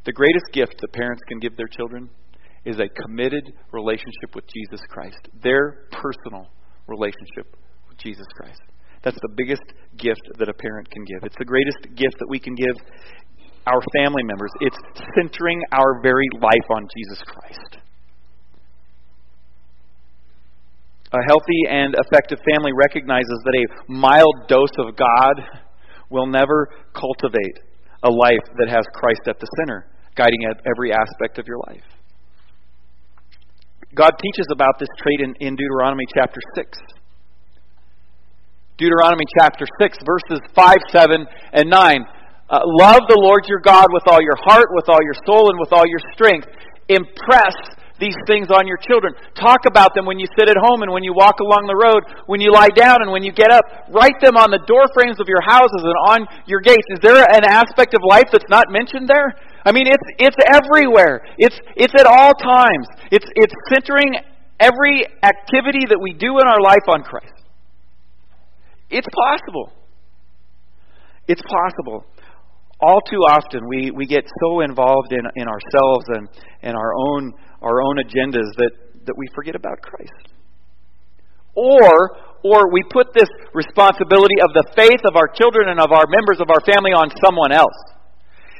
[0.05, 2.09] The greatest gift that parents can give their children
[2.63, 6.47] is a committed relationship with Jesus Christ, their personal
[6.87, 7.57] relationship
[7.87, 8.61] with Jesus Christ.
[9.03, 9.63] That's the biggest
[9.97, 11.23] gift that a parent can give.
[11.23, 12.75] It's the greatest gift that we can give
[13.69, 14.51] our family members.
[14.61, 14.77] It's
[15.15, 17.77] centering our very life on Jesus Christ.
[21.11, 25.63] A healthy and effective family recognizes that a mild dose of God
[26.09, 27.59] will never cultivate
[28.03, 31.83] a life that has Christ at the center, guiding every aspect of your life.
[33.95, 36.77] God teaches about this trait in, in Deuteronomy chapter 6.
[38.77, 42.05] Deuteronomy chapter 6, verses 5, 7, and 9.
[42.49, 45.59] Uh, love the Lord your God with all your heart, with all your soul, and
[45.61, 46.49] with all your strength.
[46.89, 47.53] Impress
[48.01, 49.13] these things on your children.
[49.37, 52.01] Talk about them when you sit at home and when you walk along the road,
[52.25, 53.61] when you lie down and when you get up.
[53.93, 56.87] Write them on the door frames of your houses and on your gates.
[56.89, 59.35] Is there an aspect of life that's not mentioned there?
[59.61, 61.21] I mean, it's it's everywhere.
[61.37, 62.87] It's it's at all times.
[63.11, 64.15] It's it's centering
[64.57, 67.35] every activity that we do in our life on Christ.
[68.89, 69.69] It's possible.
[71.27, 72.09] It's possible
[72.81, 76.27] all too often we, we get so involved in, in ourselves and,
[76.61, 78.71] and our own our own agendas that,
[79.05, 80.31] that we forget about Christ.
[81.55, 86.07] Or or we put this responsibility of the faith of our children and of our
[86.07, 87.75] members of our family on someone else.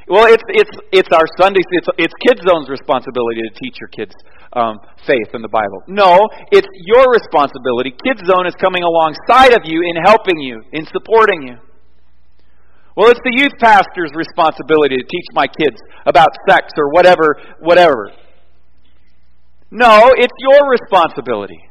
[0.09, 4.11] Well, it's it's it's our Sunday it's it's Kids Zone's responsibility to teach your kids
[4.51, 5.85] um, faith in the Bible.
[5.87, 7.95] No, it's your responsibility.
[8.03, 11.55] Kids Zone is coming alongside of you in helping you, in supporting you.
[12.99, 18.11] Well, it's the youth pastor's responsibility to teach my kids about sex or whatever, whatever.
[19.71, 21.63] No, it's your responsibility.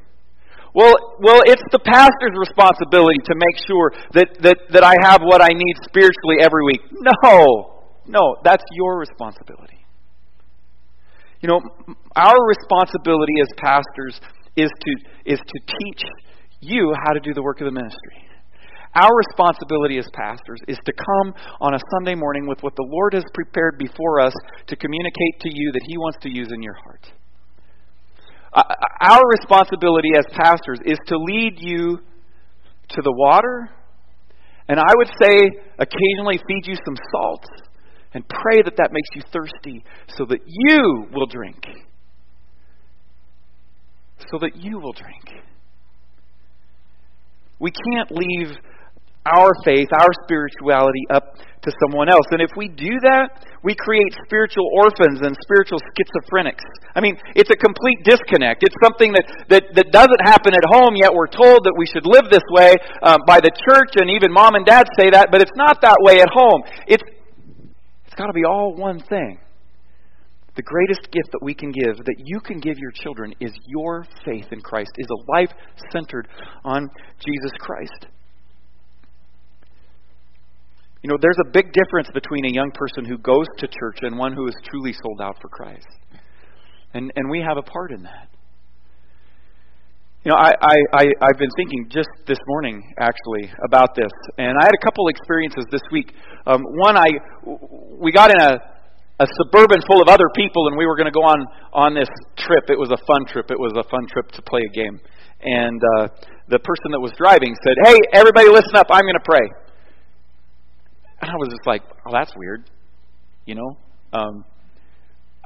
[0.72, 5.42] Well, well, it's the pastor's responsibility to make sure that, that, that I have what
[5.42, 6.80] I need spiritually every week.
[6.96, 9.84] No, no, that's your responsibility.
[11.42, 11.60] You know,
[12.16, 14.18] our responsibility as pastors
[14.56, 14.92] is to,
[15.26, 16.02] is to teach
[16.60, 18.27] you how to do the work of the ministry.
[18.94, 23.14] Our responsibility as pastors is to come on a Sunday morning with what the Lord
[23.14, 24.32] has prepared before us
[24.66, 27.06] to communicate to you that He wants to use in your heart.
[28.52, 28.62] Uh,
[29.02, 31.98] our responsibility as pastors is to lead you
[32.88, 33.68] to the water,
[34.68, 37.44] and I would say occasionally feed you some salt,
[38.14, 39.84] and pray that that makes you thirsty
[40.16, 41.62] so that you will drink.
[44.32, 45.44] So that you will drink.
[47.60, 48.56] We can't leave
[49.26, 52.24] our faith, our spirituality up to someone else.
[52.30, 56.62] And if we do that, we create spiritual orphans and spiritual schizophrenics.
[56.94, 58.62] I mean, it's a complete disconnect.
[58.62, 62.06] It's something that, that, that doesn't happen at home, yet we're told that we should
[62.06, 65.42] live this way um, by the church, and even mom and dad say that, but
[65.42, 66.62] it's not that way at home.
[66.86, 67.02] It's,
[68.06, 69.38] it's got to be all one thing.
[70.54, 74.06] The greatest gift that we can give, that you can give your children, is your
[74.24, 75.52] faith in Christ, is a life
[75.92, 76.26] centered
[76.64, 76.90] on
[77.24, 78.06] Jesus Christ.
[81.02, 84.18] You know, there's a big difference between a young person who goes to church and
[84.18, 85.86] one who is truly sold out for Christ.
[86.94, 88.28] And, and we have a part in that.
[90.24, 94.10] You know, I, I, I, I've been thinking just this morning, actually, about this.
[94.36, 96.12] And I had a couple experiences this week.
[96.44, 97.06] Um, one, I,
[98.02, 98.58] we got in a,
[99.20, 102.08] a suburban full of other people, and we were going to go on, on this
[102.36, 102.66] trip.
[102.68, 103.52] It was a fun trip.
[103.52, 104.98] It was a fun trip to play a game.
[105.40, 106.08] And uh,
[106.48, 108.88] the person that was driving said, Hey, everybody listen up.
[108.90, 109.46] I'm going to pray.
[111.20, 112.70] And I was just like, oh, that's weird,
[113.44, 113.76] you know.
[114.12, 114.44] Um,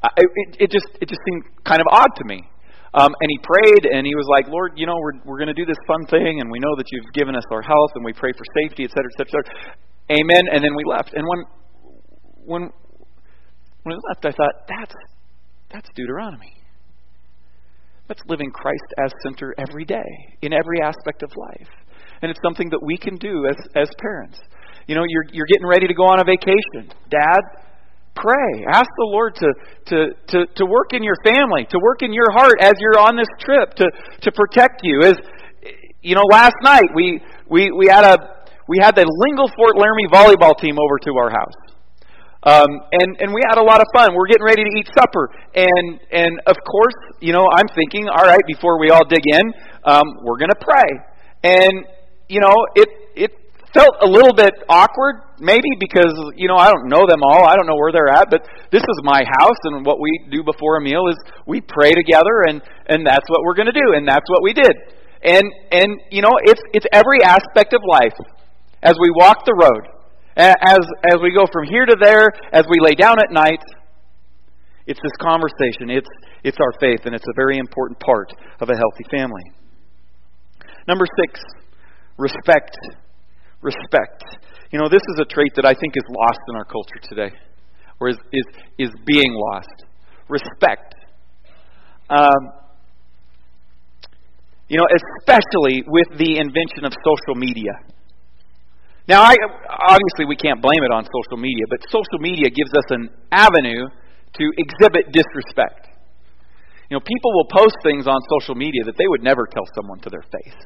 [0.03, 2.45] I, it, it just it just seemed kind of odd to me.
[2.95, 5.55] Um, and he prayed, and he was like, Lord, you know, we're we're going to
[5.55, 8.13] do this fun thing, and we know that you've given us our health, and we
[8.13, 9.75] pray for safety, et cetera, et cetera, et cetera.
[10.21, 10.45] Amen.
[10.53, 11.15] And then we left.
[11.15, 11.45] And when
[12.45, 12.63] when
[13.85, 14.95] when we left, I thought that's
[15.73, 16.53] that's Deuteronomy.
[18.09, 21.71] That's living Christ as center every day in every aspect of life,
[22.21, 24.39] and it's something that we can do as as parents.
[24.87, 26.92] You know, you're, you're getting ready to go on a vacation.
[27.11, 27.40] Dad,
[28.14, 28.64] pray.
[28.71, 29.49] Ask the Lord to,
[29.87, 29.97] to,
[30.29, 33.31] to, to work in your family, to work in your heart as you're on this
[33.40, 33.87] trip, to,
[34.23, 35.03] to protect you.
[35.03, 35.14] As
[36.03, 40.07] you know, last night we, we, we had a we had the Lingle Fort Laramie
[40.09, 41.59] volleyball team over to our house.
[42.45, 44.14] Um, and and we had a lot of fun.
[44.14, 48.25] We're getting ready to eat supper, and and of course, you know, I'm thinking, all
[48.25, 49.53] right, before we all dig in,
[49.85, 50.90] um, we're to pray.
[51.45, 51.87] And
[52.29, 52.88] you know, it
[53.75, 57.45] felt a little bit awkward, maybe because you know I don't know them all.
[57.45, 60.43] I don't know where they're at, but this is my house, and what we do
[60.45, 63.97] before a meal is we pray together, and and that's what we're going to do,
[63.97, 64.73] and that's what we did.
[65.23, 68.17] And and you know, it's it's every aspect of life
[68.83, 69.89] as we walk the road,
[70.37, 73.63] as as we go from here to there, as we lay down at night.
[74.85, 75.91] It's this conversation.
[75.91, 76.11] It's
[76.43, 79.43] it's our faith, and it's a very important part of a healthy family.
[80.89, 81.41] Number six,
[82.19, 82.77] respect.
[83.62, 84.22] Respect.
[84.72, 87.31] You know, this is a trait that I think is lost in our culture today,
[88.01, 88.44] or is, is,
[88.79, 89.87] is being lost.
[90.29, 90.94] Respect.
[92.11, 92.53] Um,
[94.68, 97.72] you know, especially with the invention of social media.
[99.07, 99.35] Now, I,
[99.68, 103.88] obviously, we can't blame it on social media, but social media gives us an avenue
[104.35, 105.88] to exhibit disrespect.
[106.88, 110.01] You know, people will post things on social media that they would never tell someone
[110.01, 110.61] to their face.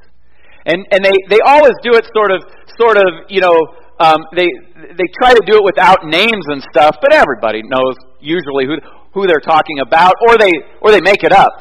[0.66, 2.42] And, and they, they always do it sort of,
[2.74, 3.54] sort of, you know,
[4.02, 4.50] um, they,
[4.98, 8.76] they try to do it without names and stuff, but everybody knows usually who,
[9.14, 10.50] who they're talking about, or they,
[10.82, 11.54] or they make it up.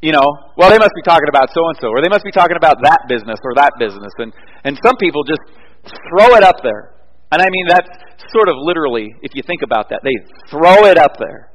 [0.00, 0.24] You know,
[0.56, 2.76] well, they must be talking about so and so, or they must be talking about
[2.82, 4.12] that business or that business.
[4.18, 4.32] And,
[4.64, 5.40] and some people just
[5.84, 6.96] throw it up there.
[7.30, 7.88] And I mean, that's
[8.32, 10.16] sort of literally, if you think about that, they
[10.50, 11.52] throw it up there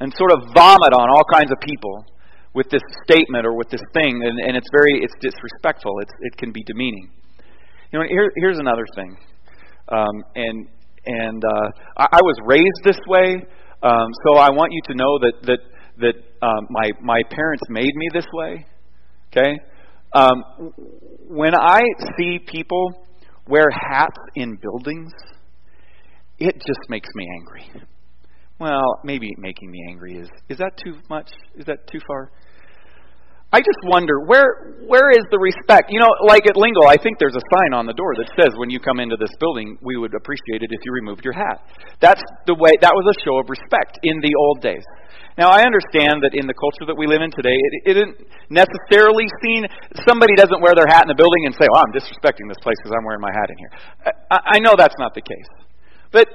[0.00, 2.04] and sort of vomit on all kinds of people
[2.54, 5.92] with this statement or with this thing, and, and it's very it's disrespectful.
[6.00, 7.10] It's, it can be demeaning.
[7.92, 9.16] You know, here, here's another thing,
[9.88, 10.68] um, and
[11.06, 13.34] and uh, I, I was raised this way,
[13.82, 15.58] um, so I want you to know that that
[15.98, 18.66] that um, my my parents made me this way.
[19.30, 19.58] Okay,
[20.14, 20.42] um,
[21.28, 21.80] when I
[22.18, 23.06] see people
[23.48, 25.12] wear hats in buildings,
[26.38, 27.82] it just makes me angry.
[28.62, 31.26] Well, maybe making me angry is is that too much?
[31.58, 32.30] Is that too far?
[33.50, 35.90] I just wonder where where is the respect?
[35.90, 38.54] You know, like at Lingo, I think there's a sign on the door that says
[38.62, 41.58] when you come into this building, we would appreciate it if you removed your hat.
[41.98, 44.86] That's the way that was a show of respect in the old days.
[45.34, 48.14] Now I understand that in the culture that we live in today, it, it isn't
[48.46, 49.66] necessarily seen.
[50.06, 52.78] Somebody doesn't wear their hat in the building and say, "Oh, I'm disrespecting this place
[52.78, 53.72] because I'm wearing my hat in here."
[54.30, 55.50] I, I know that's not the case,
[56.14, 56.30] but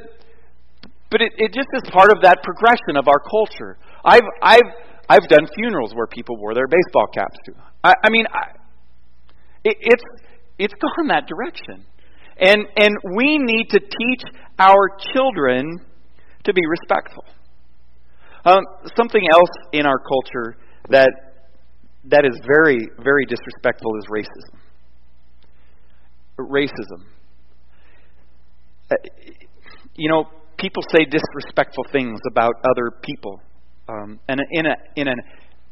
[1.09, 3.77] but it, it just is part of that progression of our culture.
[4.03, 4.69] I've I've
[5.09, 7.53] I've done funerals where people wore their baseball caps too.
[7.83, 8.57] I, I mean, I,
[9.63, 10.03] it, it's
[10.59, 11.85] it's gone that direction,
[12.39, 14.21] and and we need to teach
[14.59, 15.79] our children
[16.43, 17.23] to be respectful.
[18.45, 18.61] Um,
[18.95, 20.57] something else in our culture
[20.89, 21.11] that
[22.05, 24.59] that is very very disrespectful is racism.
[26.39, 27.03] Racism.
[28.91, 28.95] Uh,
[29.95, 30.25] you know,
[30.57, 33.41] people say disrespectful things about other people
[33.89, 35.13] um, and in a in a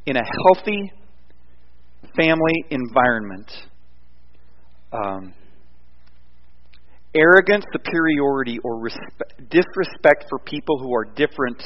[0.05, 0.91] in a healthy
[2.15, 3.51] family environment,
[4.93, 5.33] um,
[7.13, 11.61] arrogant superiority or respe- disrespect for people who are different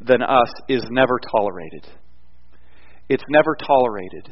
[0.00, 1.86] than us is never tolerated.
[3.08, 4.28] It's never tolerated.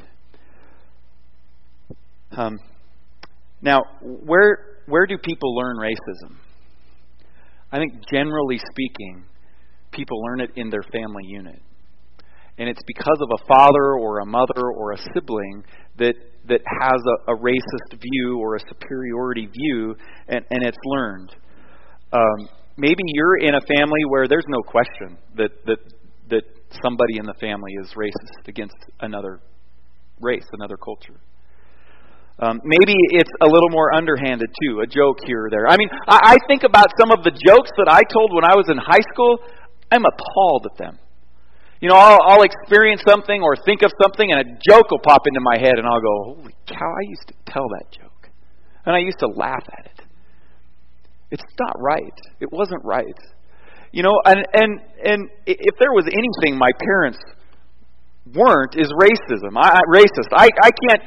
[2.31, 2.59] Um,
[3.63, 6.37] now, where where do people learn racism?
[7.73, 9.25] I think generally speaking,
[9.93, 11.61] people learn it in their family unit.
[12.59, 15.65] And it's because of a father or a mother or a sibling
[15.99, 16.15] that
[16.49, 19.97] that has a, a racist view or a superiority view,
[20.29, 21.35] and, and it's learned.
[22.13, 25.79] Um, maybe you're in a family where there's no question that that
[26.31, 26.45] that
[26.83, 29.41] somebody in the family is racist against another
[30.21, 31.21] race, another culture.
[32.39, 35.67] Um, maybe it's a little more underhanded too, a joke here or there.
[35.67, 38.53] I mean, I, I think about some of the jokes that I told when I
[38.55, 39.41] was in high school.
[39.91, 40.99] I'm appalled at them.
[41.81, 45.23] You know, I'll, I'll experience something or think of something, and a joke will pop
[45.27, 46.77] into my head, and I'll go, "Holy cow!
[46.77, 48.29] I used to tell that joke,
[48.85, 50.01] and I used to laugh at it.
[51.31, 52.19] It's not right.
[52.41, 53.17] It wasn't right."
[53.93, 57.19] You know, and and and if there was anything my parents
[58.35, 59.57] weren't is racism.
[59.57, 60.29] I, I racist.
[60.37, 61.03] I I can't.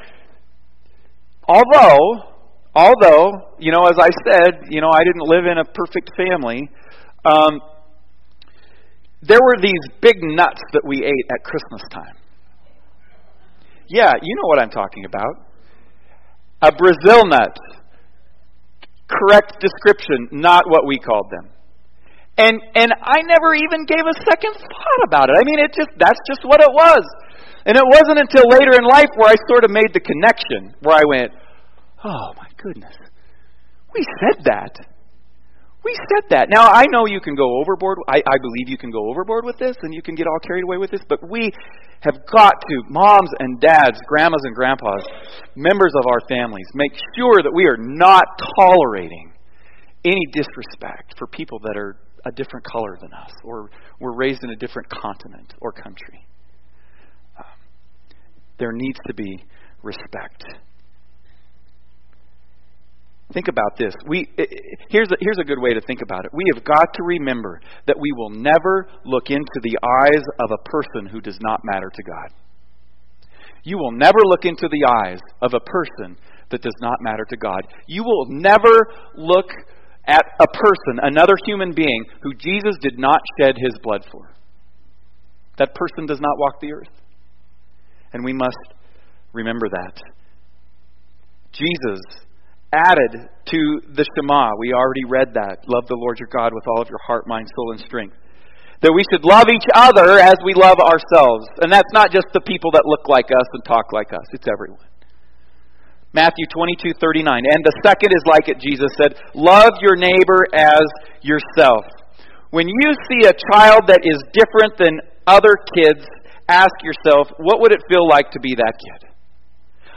[1.50, 2.30] Although,
[2.76, 6.70] although you know, as I said, you know, I didn't live in a perfect family.
[7.26, 7.60] Um,
[9.22, 12.16] there were these big nuts that we ate at Christmas time.
[13.88, 15.50] Yeah, you know what I'm talking about.
[16.62, 17.58] A Brazil nut.
[19.10, 21.50] Correct description, not what we called them.
[22.38, 25.36] And and I never even gave a second thought about it.
[25.36, 27.04] I mean, it just that's just what it was.
[27.66, 30.96] And it wasn't until later in life where I sort of made the connection, where
[30.96, 31.32] I went,
[32.04, 32.96] "Oh my goodness,
[33.94, 34.76] we said that.
[35.84, 36.48] We said that.
[36.50, 38.00] Now, I know you can go overboard.
[38.10, 40.64] I, I believe you can go overboard with this and you can get all carried
[40.64, 41.52] away with this, but we
[42.02, 45.04] have got to, moms and dads, grandmas and grandpas,
[45.56, 48.26] members of our families, make sure that we are not
[48.60, 49.32] tolerating
[50.04, 53.70] any disrespect for people that are a different color than us or
[54.02, 56.26] were raised in a different continent or country.
[57.38, 57.46] Um,
[58.60, 59.44] there needs to be
[59.82, 60.44] respect.
[63.32, 63.94] Think about this.
[64.08, 64.28] We,
[64.90, 66.32] here's, a, here's a good way to think about it.
[66.34, 70.64] We have got to remember that we will never look into the eyes of a
[70.70, 72.34] person who does not matter to God.
[73.64, 76.18] You will never look into the eyes of a person
[76.50, 77.62] that does not matter to God.
[77.86, 79.52] You will never look
[80.08, 84.34] at a person, another human being, who Jesus did not shed his blood for.
[85.60, 86.90] That person does not walk the earth.
[88.12, 88.58] And we must
[89.34, 90.02] remember that.
[91.52, 92.26] Jesus
[92.74, 93.60] added to
[93.94, 94.54] the Shema.
[94.58, 95.66] We already read that.
[95.68, 98.16] Love the Lord your God with all of your heart, mind, soul, and strength.
[98.82, 101.46] That we should love each other as we love ourselves.
[101.60, 104.48] And that's not just the people that look like us and talk like us, it's
[104.48, 104.86] everyone.
[106.14, 107.44] Matthew 22, 39.
[107.46, 110.86] And the second is like it, Jesus said, love your neighbor as
[111.22, 111.86] yourself.
[112.50, 116.02] When you see a child that is different than other kids,
[116.48, 119.10] ask yourself, what would it feel like to be that kid?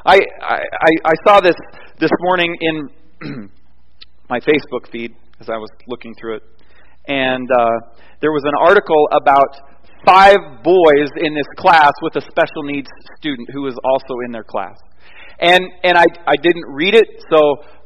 [0.04, 0.60] I, I,
[1.04, 1.56] I saw this
[2.02, 2.90] this morning in
[4.28, 6.42] my Facebook feed as I was looking through it,
[7.06, 9.54] and uh, there was an article about
[10.04, 14.42] five boys in this class with a special needs student who was also in their
[14.42, 14.74] class.
[15.38, 17.38] And and I I didn't read it, so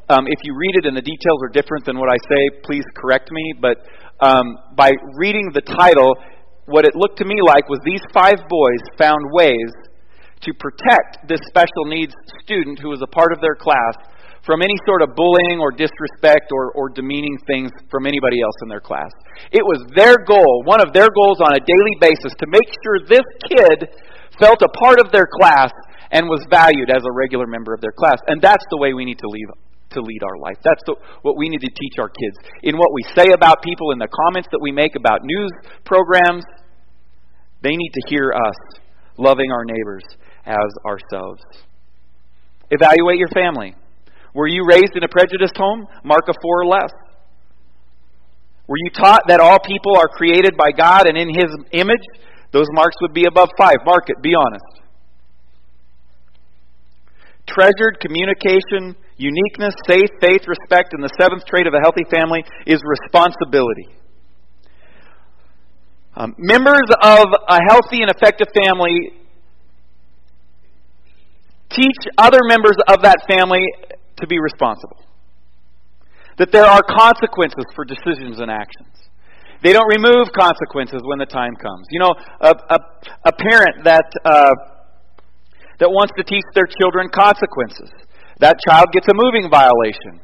[0.08, 2.84] um, if you read it and the details are different than what I say, please
[2.96, 3.52] correct me.
[3.60, 3.84] But
[4.24, 4.46] um,
[4.76, 6.16] by reading the title,
[6.64, 9.68] what it looked to me like was these five boys found ways
[10.42, 13.96] to protect this special needs student who was a part of their class
[14.46, 18.68] from any sort of bullying or disrespect or, or demeaning things from anybody else in
[18.68, 19.10] their class.
[19.50, 23.02] It was their goal, one of their goals on a daily basis, to make sure
[23.10, 23.90] this kid
[24.38, 25.74] felt a part of their class
[26.14, 28.22] and was valued as a regular member of their class.
[28.28, 29.50] And that's the way we need to leave
[29.90, 30.58] to lead our life.
[30.62, 32.36] That's the, what we need to teach our kids.
[32.62, 35.50] In what we say about people, in the comments that we make about news
[35.84, 36.44] programs,
[37.62, 38.58] they need to hear us
[39.16, 40.04] loving our neighbors
[40.46, 41.42] as ourselves.
[42.70, 43.74] Evaluate your family.
[44.34, 45.86] Were you raised in a prejudiced home?
[46.04, 46.90] Mark a four or less.
[48.66, 52.02] Were you taught that all people are created by God and in His image?
[52.52, 53.76] Those marks would be above five.
[53.84, 54.16] Mark it.
[54.22, 54.64] Be honest.
[57.46, 62.80] Treasured communication, uniqueness, faith, faith, respect, and the seventh trait of a healthy family is
[62.84, 63.88] responsibility.
[66.16, 69.12] Um, members of a healthy and effective family
[71.76, 73.62] teach other members of that family
[74.16, 75.04] to be responsible.
[76.38, 78.92] That there are consequences for decisions and actions.
[79.62, 81.86] They don't remove consequences when the time comes.
[81.90, 82.78] You know, a, a,
[83.24, 84.52] a parent that, uh,
[85.78, 87.90] that wants to teach their children consequences.
[88.38, 90.20] That child gets a moving violation.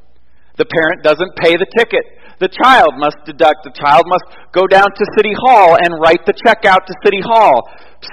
[0.56, 2.04] The parent doesn't pay the ticket.
[2.40, 3.64] The child must deduct.
[3.64, 7.20] The child must go down to City Hall and write the check out to City
[7.22, 7.62] Hall.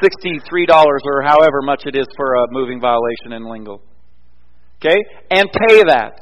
[0.03, 3.81] $63 or however much it is for a moving violation in Lingle.
[4.79, 4.97] Okay?
[5.31, 6.13] And pay that.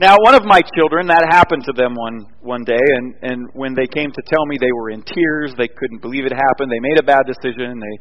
[0.00, 3.74] Now, one of my children, that happened to them one, one day, and, and when
[3.74, 6.78] they came to tell me they were in tears, they couldn't believe it happened, they
[6.78, 7.96] made a bad decision, they,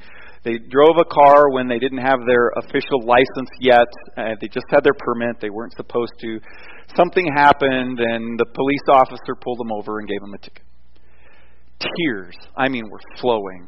[0.48, 4.66] they drove a car when they didn't have their official license yet, uh, they just
[4.72, 6.40] had their permit, they weren't supposed to.
[6.96, 10.64] Something happened, and the police officer pulled them over and gave them a ticket.
[11.80, 13.68] Tears, I mean, were flowing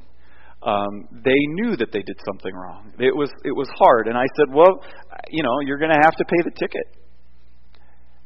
[0.62, 2.92] um, they knew that they did something wrong.
[3.00, 4.84] It was it was hard, and I said, "Well,
[5.32, 7.00] you know, you're going to have to pay the ticket."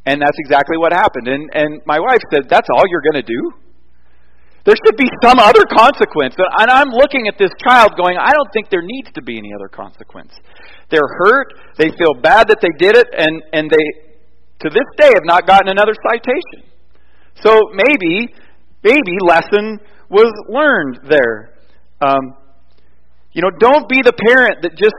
[0.06, 1.28] And that's exactly what happened.
[1.28, 3.42] And and my wife said, "That's all you're going to do."
[4.66, 6.36] There should be some other consequence.
[6.40, 9.52] And I'm looking at this child going, I don't think there needs to be any
[9.54, 10.32] other consequence.
[10.90, 11.54] They're hurt.
[11.78, 13.86] They feel bad that they did it, and, and they,
[14.64, 16.70] to this day, have not gotten another citation.
[17.44, 18.32] So maybe,
[18.84, 21.60] maybe lesson was learned there.
[22.00, 22.38] Um,
[23.34, 24.96] you know, don't be the parent that just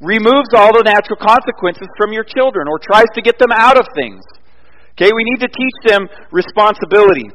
[0.00, 3.86] removes all the natural consequences from your children or tries to get them out of
[3.94, 4.20] things.
[4.92, 7.30] Okay, we need to teach them responsibility.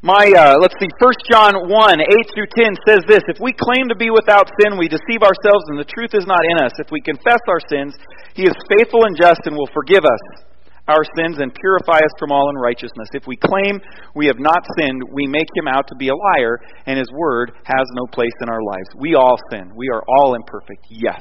[0.00, 3.90] My, uh, let's see, 1 John 1, 8 through 10 says this If we claim
[3.90, 6.70] to be without sin, we deceive ourselves, and the truth is not in us.
[6.78, 7.98] If we confess our sins,
[8.34, 10.46] He is faithful and just and will forgive us
[10.88, 13.10] our sins and purify us from all unrighteousness.
[13.12, 13.80] If we claim
[14.14, 17.52] we have not sinned, we make him out to be a liar, and his word
[17.64, 18.88] has no place in our lives.
[18.96, 19.72] We all sin.
[19.76, 21.20] We are all imperfect, yes.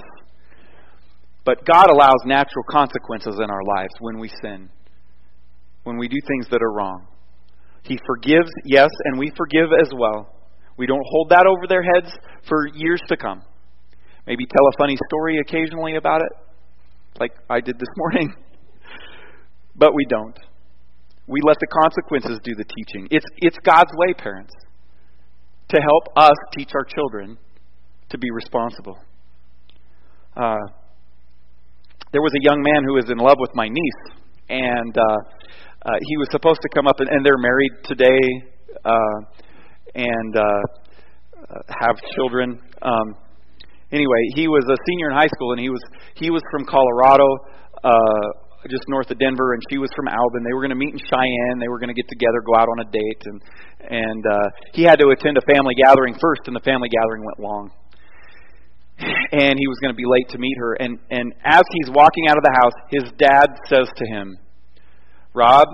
[1.44, 4.70] But God allows natural consequences in our lives when we sin.
[5.84, 7.08] when we do things that are wrong.
[7.88, 10.34] He forgives, yes, and we forgive as well.
[10.78, 12.12] We don't hold that over their heads
[12.48, 13.42] for years to come.
[14.28, 16.32] Maybe tell a funny story occasionally about it,
[17.20, 18.34] like I did this morning.
[19.76, 20.38] but we don't.
[21.28, 23.08] We let the consequences do the teaching.
[23.10, 24.54] It's, it's God's way, parents,
[25.70, 27.38] to help us teach our children
[28.10, 28.98] to be responsible.
[30.36, 30.56] Uh,
[32.12, 34.18] there was a young man who was in love with my niece,
[34.50, 35.18] and uh,
[35.86, 38.22] uh, he was supposed to come up, and, and they're married today
[38.84, 39.18] uh,
[39.96, 42.60] and uh, uh, have children.
[42.82, 43.16] Um,
[43.92, 45.82] anyway, he was a senior in high school, and he was
[46.16, 47.28] he was from Colorado.
[47.84, 50.44] Uh, just north of Denver, and she was from Albin.
[50.44, 51.60] They were going to meet in Cheyenne.
[51.60, 53.42] They were going to get together, go out on a date, and
[53.88, 57.40] and uh, he had to attend a family gathering first, and the family gathering went
[57.40, 57.72] long.
[58.98, 60.74] And he was going to be late to meet her.
[60.82, 64.38] And and as he's walking out of the house, his dad says to him,
[65.38, 65.68] "Rob,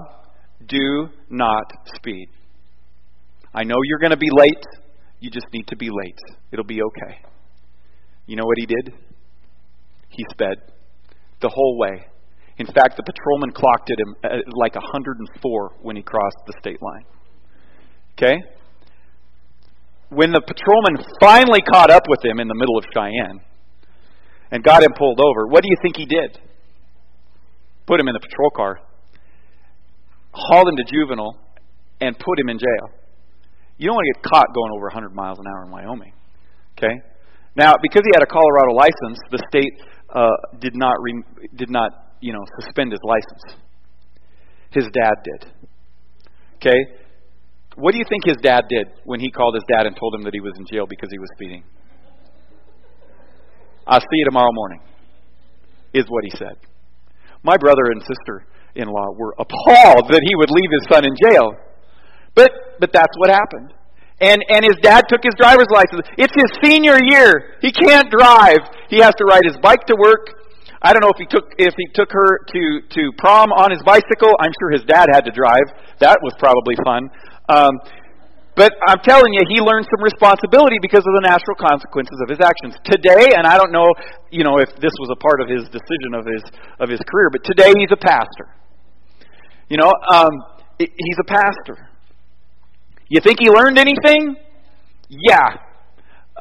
[0.68, 2.28] do not speed.
[3.53, 4.66] I know you're going to be late.
[5.20, 6.20] You just need to be late.
[6.51, 7.22] It'll be okay."
[8.26, 8.93] You know what he did?
[10.09, 10.57] He sped
[11.41, 12.07] the whole way
[12.57, 16.53] in fact, the patrolman clocked at him uh, at like 104 when he crossed the
[16.59, 17.05] state line.
[18.14, 18.38] Okay?
[20.09, 23.41] When the patrolman finally caught up with him in the middle of Cheyenne
[24.51, 26.38] and got him pulled over, what do you think he did?
[27.88, 28.80] Put him in the patrol car,
[30.34, 31.38] hauled him to juvenile,
[32.02, 32.86] and put him in jail.
[33.78, 36.14] You don't want to get caught going over 100 miles an hour in Wyoming.
[36.78, 36.94] Okay?
[37.56, 39.74] Now, because he had a Colorado license, the state
[40.14, 41.24] uh, did not re-
[41.56, 41.92] did not
[42.24, 43.60] you know, suspend his license.
[44.72, 45.52] His dad did.
[46.56, 46.80] Okay?
[47.76, 50.24] What do you think his dad did when he called his dad and told him
[50.24, 51.64] that he was in jail because he was speeding?
[53.86, 54.80] I'll see you tomorrow morning,
[55.94, 56.56] is what he said.
[57.44, 58.46] My brother and sister
[58.76, 61.54] in law were appalled that he would leave his son in jail.
[62.36, 63.74] But but that's what happened.
[64.20, 66.08] And and his dad took his driver's license.
[66.18, 67.58] It's his senior year.
[67.62, 68.62] He can't drive.
[68.90, 70.30] He has to ride his bike to work.
[70.82, 73.82] I don't know if he took if he took her to to prom on his
[73.84, 74.34] bicycle.
[74.40, 75.64] I'm sure his dad had to drive.
[76.00, 77.10] That was probably fun.
[77.50, 77.74] Um,
[78.56, 82.38] but I'm telling you, he learned some responsibility because of the natural consequences of his
[82.38, 82.78] actions.
[82.86, 83.90] Today, and I don't know,
[84.30, 86.44] you know, if this was a part of his decision of his
[86.78, 88.46] of his career, but today he's a pastor.
[89.70, 90.32] You know, um,
[90.78, 91.89] he's a pastor.
[93.07, 94.36] You think he learned anything?
[95.09, 95.49] Yeah,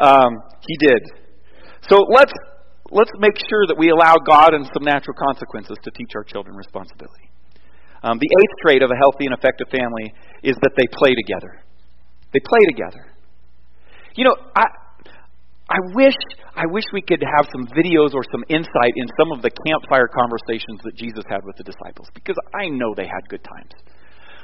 [0.00, 1.02] um, he did.
[1.88, 2.32] So let's
[2.90, 6.56] let's make sure that we allow God and some natural consequences to teach our children
[6.56, 7.30] responsibility.
[8.02, 10.12] Um, the eighth trait of a healthy and effective family
[10.42, 11.62] is that they play together.
[12.32, 13.06] They play together.
[14.16, 14.64] You know, I,
[15.72, 16.18] I wish
[16.52, 20.04] I wish we could have some videos or some insight in some of the campfire
[20.04, 23.72] conversations that Jesus had with the disciples because I know they had good times.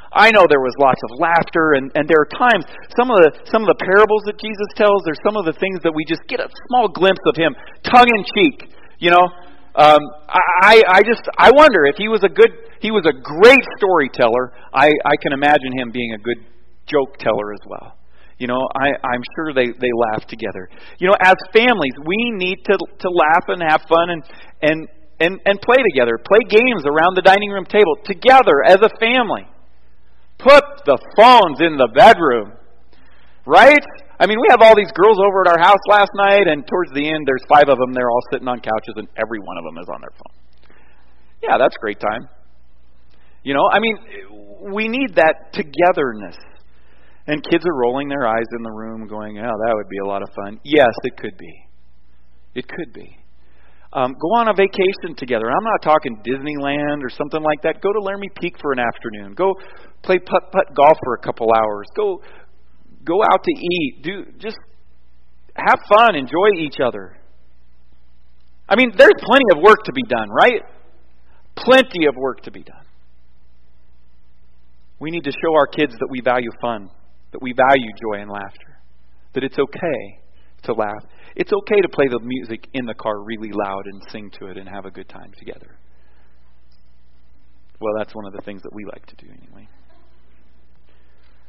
[0.09, 2.65] I know there was lots of laughter, and, and there are times
[2.97, 5.05] some of the some of the parables that Jesus tells.
[5.05, 7.53] There's some of the things that we just get a small glimpse of him,
[7.85, 8.73] tongue in cheek.
[8.97, 9.29] You know,
[9.77, 10.01] um,
[10.65, 14.57] I I just I wonder if he was a good he was a great storyteller.
[14.73, 16.41] I I can imagine him being a good
[16.89, 17.98] joke teller as well.
[18.39, 20.71] You know, I, I'm sure they, they laugh together.
[20.99, 24.23] You know, as families, we need to to laugh and have fun and
[24.63, 24.89] and
[25.21, 26.19] and, and play together.
[26.23, 29.47] Play games around the dining room table together as a family.
[30.39, 32.55] Put the phones in the bedroom.
[33.45, 33.83] Right?
[34.21, 36.93] I mean, we have all these girls over at our house last night, and towards
[36.93, 37.93] the end, there's five of them.
[37.93, 40.37] They're all sitting on couches, and every one of them is on their phone.
[41.43, 42.29] Yeah, that's great time.
[43.43, 46.37] You know, I mean, we need that togetherness.
[47.29, 50.07] And kids are rolling their eyes in the room, going, "Oh, that would be a
[50.07, 51.69] lot of fun." Yes, it could be.
[52.55, 53.19] It could be.
[53.93, 55.47] Um, go on a vacation together.
[55.49, 57.81] I'm not talking Disneyland or something like that.
[57.81, 59.35] Go to Laramie Peak for an afternoon.
[59.35, 59.55] Go
[60.03, 61.87] play putt putt golf for a couple hours.
[61.95, 62.21] Go
[63.05, 64.03] go out to eat.
[64.03, 64.59] Do just
[65.57, 66.17] have fun.
[66.17, 67.17] Enjoy each other.
[68.69, 70.63] I mean, there's plenty of work to be done, right?
[71.57, 72.85] Plenty of work to be done.
[75.01, 76.91] We need to show our kids that we value fun,
[77.33, 78.81] that we value joy and laughter,
[79.35, 80.21] that it's okay
[80.65, 81.05] to laugh.
[81.37, 84.57] It's okay to play the music in the car really loud and sing to it
[84.57, 85.77] and have a good time together.
[87.81, 89.69] Well, that's one of the things that we like to do anyway.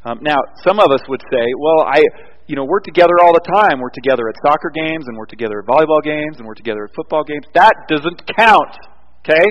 [0.05, 2.01] Um, now, some of us would say, well, I,
[2.47, 3.79] you know, we're together all the time.
[3.81, 6.95] We're together at soccer games, and we're together at volleyball games, and we're together at
[6.95, 7.45] football games.
[7.53, 8.77] That doesn't count,
[9.25, 9.43] okay?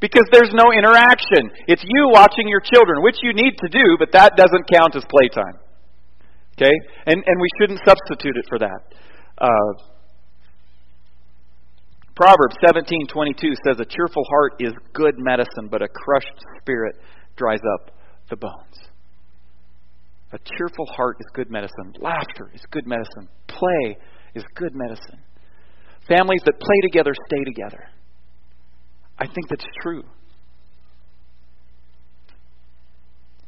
[0.00, 1.50] Because there's no interaction.
[1.66, 5.04] It's you watching your children, which you need to do, but that doesn't count as
[5.08, 5.56] playtime.
[6.56, 6.72] Okay?
[7.06, 8.80] And, and we shouldn't substitute it for that.
[9.38, 9.72] Uh,
[12.14, 16.96] Proverbs 17:22 says, "A cheerful heart is good medicine, but a crushed spirit
[17.36, 17.90] dries up
[18.30, 18.76] the bones.
[20.32, 21.94] A cheerful heart is good medicine.
[22.00, 23.28] Laughter is good medicine.
[23.46, 23.96] Play
[24.34, 25.20] is good medicine.
[26.08, 27.88] Families that play together stay together.
[29.18, 30.04] I think that's true.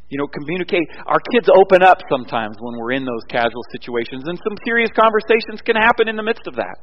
[0.09, 0.89] You know, communicate.
[1.07, 5.61] Our kids open up sometimes when we're in those casual situations, and some serious conversations
[5.65, 6.77] can happen in the midst of that.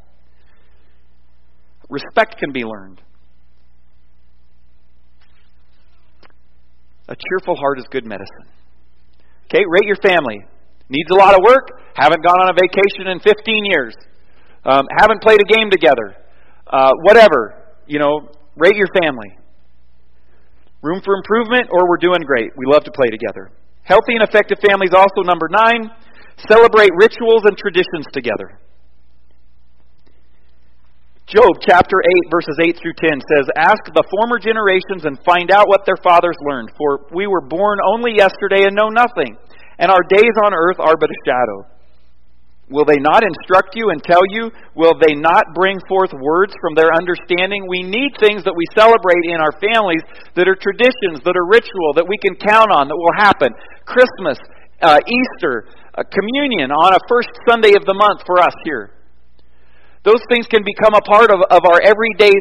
[1.90, 3.02] Respect can be learned.
[7.08, 8.46] A cheerful heart is good medicine.
[9.46, 10.40] Okay, rate your family.
[10.90, 11.82] Needs a lot of work.
[11.96, 13.96] Haven't gone on a vacation in 15 years.
[14.64, 16.16] Um, haven't played a game together.
[16.68, 17.64] Uh, whatever.
[17.88, 19.38] You know, rate your family.
[20.82, 22.52] Room for improvement, or we're doing great.
[22.56, 23.52] We love to play together.
[23.84, 25.90] Healthy and effective families, also number nine,
[26.48, 28.60] celebrate rituals and traditions together.
[31.26, 35.66] Job chapter 8, verses 8 through 10 says, Ask the former generations and find out
[35.68, 39.34] what their fathers learned, for we were born only yesterday and know nothing,
[39.80, 41.75] and our days on earth are but a shadow.
[42.66, 44.50] Will they not instruct you and tell you?
[44.74, 47.70] Will they not bring forth words from their understanding?
[47.70, 50.02] We need things that we celebrate in our families
[50.34, 53.54] that are traditions, that are ritual, that we can count on, that will happen.
[53.86, 54.42] Christmas,
[54.82, 58.98] uh, Easter, uh, communion on a first Sunday of the month for us here.
[60.02, 62.34] Those things can become a part of, of our everyday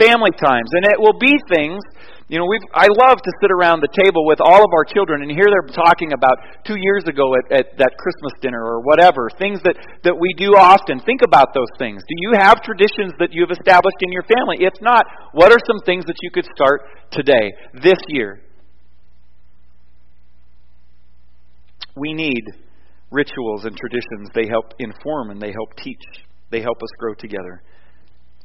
[0.00, 0.72] family times.
[0.72, 1.84] And it will be things
[2.28, 5.22] you know, we've, I love to sit around the table with all of our children
[5.22, 6.34] and hear them talking about
[6.66, 10.58] two years ago at, at that Christmas dinner or whatever, things that, that we do
[10.58, 10.98] often.
[10.98, 12.02] Think about those things.
[12.02, 14.58] Do you have traditions that you've established in your family?
[14.58, 18.42] If not, what are some things that you could start today, this year?
[21.94, 22.42] We need
[23.12, 24.30] rituals and traditions.
[24.34, 26.02] They help inform and they help teach,
[26.50, 27.62] they help us grow together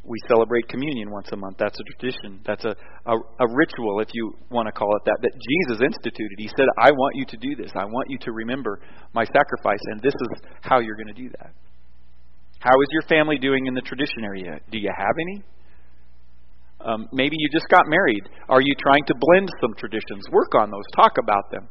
[0.03, 1.57] we celebrate communion once a month.
[1.59, 2.41] That's a tradition.
[2.45, 2.75] That's a,
[3.05, 6.37] a, a, ritual, if you want to call it that, that Jesus instituted.
[6.39, 7.71] He said, I want you to do this.
[7.75, 8.81] I want you to remember
[9.13, 11.53] my sacrifice, and this is how you're going to do that.
[12.59, 14.59] How is your family doing in the tradition area?
[14.71, 15.43] Do you have any?
[16.83, 18.23] Um, maybe you just got married.
[18.49, 20.25] Are you trying to blend some traditions?
[20.31, 20.85] Work on those.
[20.95, 21.67] Talk about them.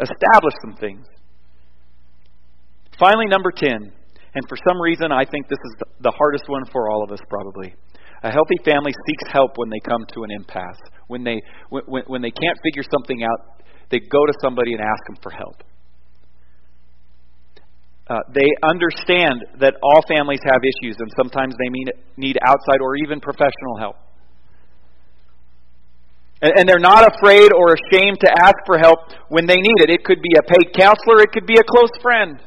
[0.00, 1.06] Establish some things.
[2.98, 3.92] Finally, number 10
[4.34, 7.20] and for some reason, I think this is the hardest one for all of us,
[7.28, 7.74] probably.
[8.22, 10.78] A healthy family seeks help when they come to an impasse.
[11.08, 15.02] When they, when, when they can't figure something out, they go to somebody and ask
[15.08, 15.64] them for help.
[18.08, 22.96] Uh, they understand that all families have issues, and sometimes they mean, need outside or
[22.96, 23.96] even professional help.
[26.42, 29.90] And, and they're not afraid or ashamed to ask for help when they need it.
[29.90, 32.40] It could be a paid counselor, it could be a close friend.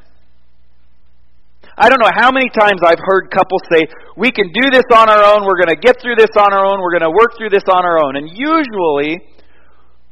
[1.78, 5.10] I don't know how many times I've heard couples say, we can do this on
[5.10, 7.38] our own, we're going to get through this on our own, we're going to work
[7.38, 8.16] through this on our own.
[8.16, 9.22] And usually,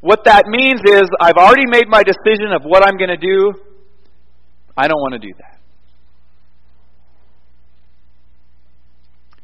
[0.01, 3.53] what that means is, I've already made my decision of what I'm going to do.
[4.75, 5.61] I don't want to do that.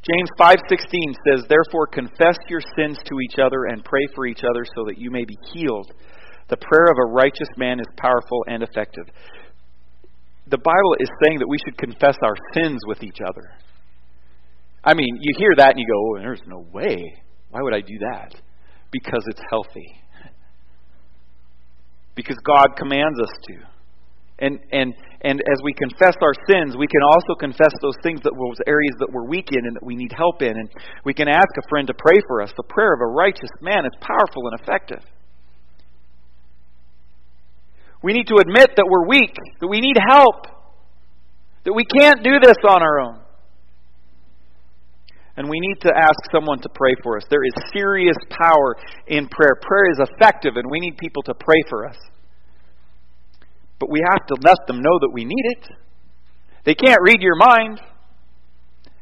[0.08, 4.64] James 5:16 says, "Therefore confess your sins to each other and pray for each other
[4.74, 5.92] so that you may be healed.
[6.48, 9.06] The prayer of a righteous man is powerful and effective."
[10.50, 13.52] The Bible is saying that we should confess our sins with each other.
[14.84, 17.22] I mean, you hear that and you go, oh, there's no way.
[17.50, 18.36] Why would I do that?
[18.92, 20.02] Because it's healthy.
[22.16, 23.56] Because God commands us to.
[24.40, 28.34] And and and as we confess our sins, we can also confess those things that
[28.38, 30.56] those areas that we're weak in and that we need help in.
[30.56, 30.70] And
[31.04, 32.52] we can ask a friend to pray for us.
[32.56, 35.04] The prayer of a righteous man is powerful and effective.
[38.04, 40.48] We need to admit that we're weak, that we need help,
[41.66, 43.20] that we can't do this on our own.
[45.36, 47.24] And we need to ask someone to pray for us.
[47.30, 48.76] There is serious power
[49.06, 49.54] in prayer.
[49.62, 51.98] Prayer is effective, and we need people to pray for us.
[53.80, 55.70] But we have to let them know that we need it.
[56.66, 57.80] They can't read your mind.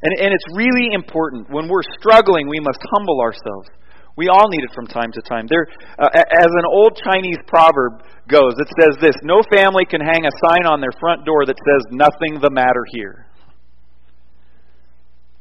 [0.01, 1.49] And, and it's really important.
[1.49, 3.69] When we're struggling, we must humble ourselves.
[4.17, 5.45] We all need it from time to time.
[5.49, 5.67] There,
[5.99, 10.31] uh, as an old Chinese proverb goes, it says this No family can hang a
[10.47, 13.27] sign on their front door that says, Nothing the matter here.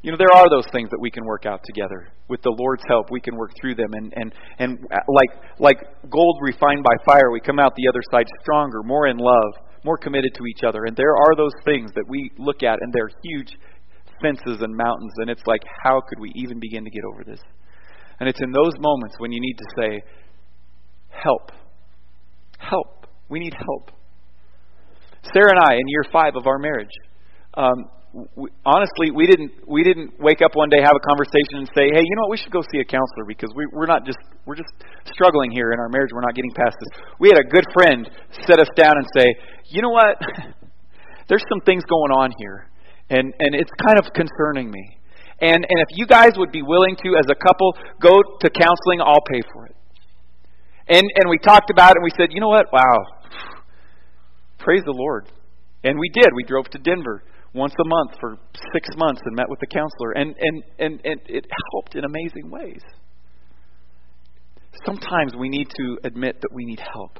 [0.05, 2.09] You know, there are those things that we can work out together.
[2.27, 3.89] With the Lord's help, we can work through them.
[3.93, 5.77] And, and, and uh, like, like
[6.11, 9.97] gold refined by fire, we come out the other side stronger, more in love, more
[9.97, 10.85] committed to each other.
[10.85, 13.57] And there are those things that we look at, and they're huge
[14.21, 15.13] fences and mountains.
[15.17, 17.41] And it's like, how could we even begin to get over this?
[18.19, 20.03] And it's in those moments when you need to say,
[21.09, 21.51] Help.
[22.59, 23.07] Help.
[23.29, 23.91] We need help.
[25.33, 26.93] Sarah and I, in year five of our marriage,
[27.55, 27.89] um,
[28.35, 31.89] we, honestly, we didn't we didn't wake up one day, have a conversation, and say,
[31.91, 32.31] "Hey, you know what?
[32.31, 34.71] We should go see a counselor because we, we're not just we're just
[35.11, 36.11] struggling here in our marriage.
[36.13, 38.09] We're not getting past this." We had a good friend
[38.47, 39.27] set us down and say,
[39.67, 40.15] "You know what?
[41.27, 42.69] There's some things going on here,
[43.09, 44.97] and and it's kind of concerning me.
[45.41, 49.01] And and if you guys would be willing to, as a couple, go to counseling,
[49.01, 49.75] I'll pay for it."
[50.87, 52.67] And and we talked about it, and we said, "You know what?
[52.71, 52.97] Wow,
[54.59, 55.27] praise the Lord."
[55.83, 56.29] And we did.
[56.33, 57.23] We drove to Denver
[57.53, 58.37] once a month for
[58.73, 62.49] six months and met with the counselor, and, and, and, and it helped in amazing
[62.51, 62.81] ways.
[64.85, 67.19] Sometimes we need to admit that we need help.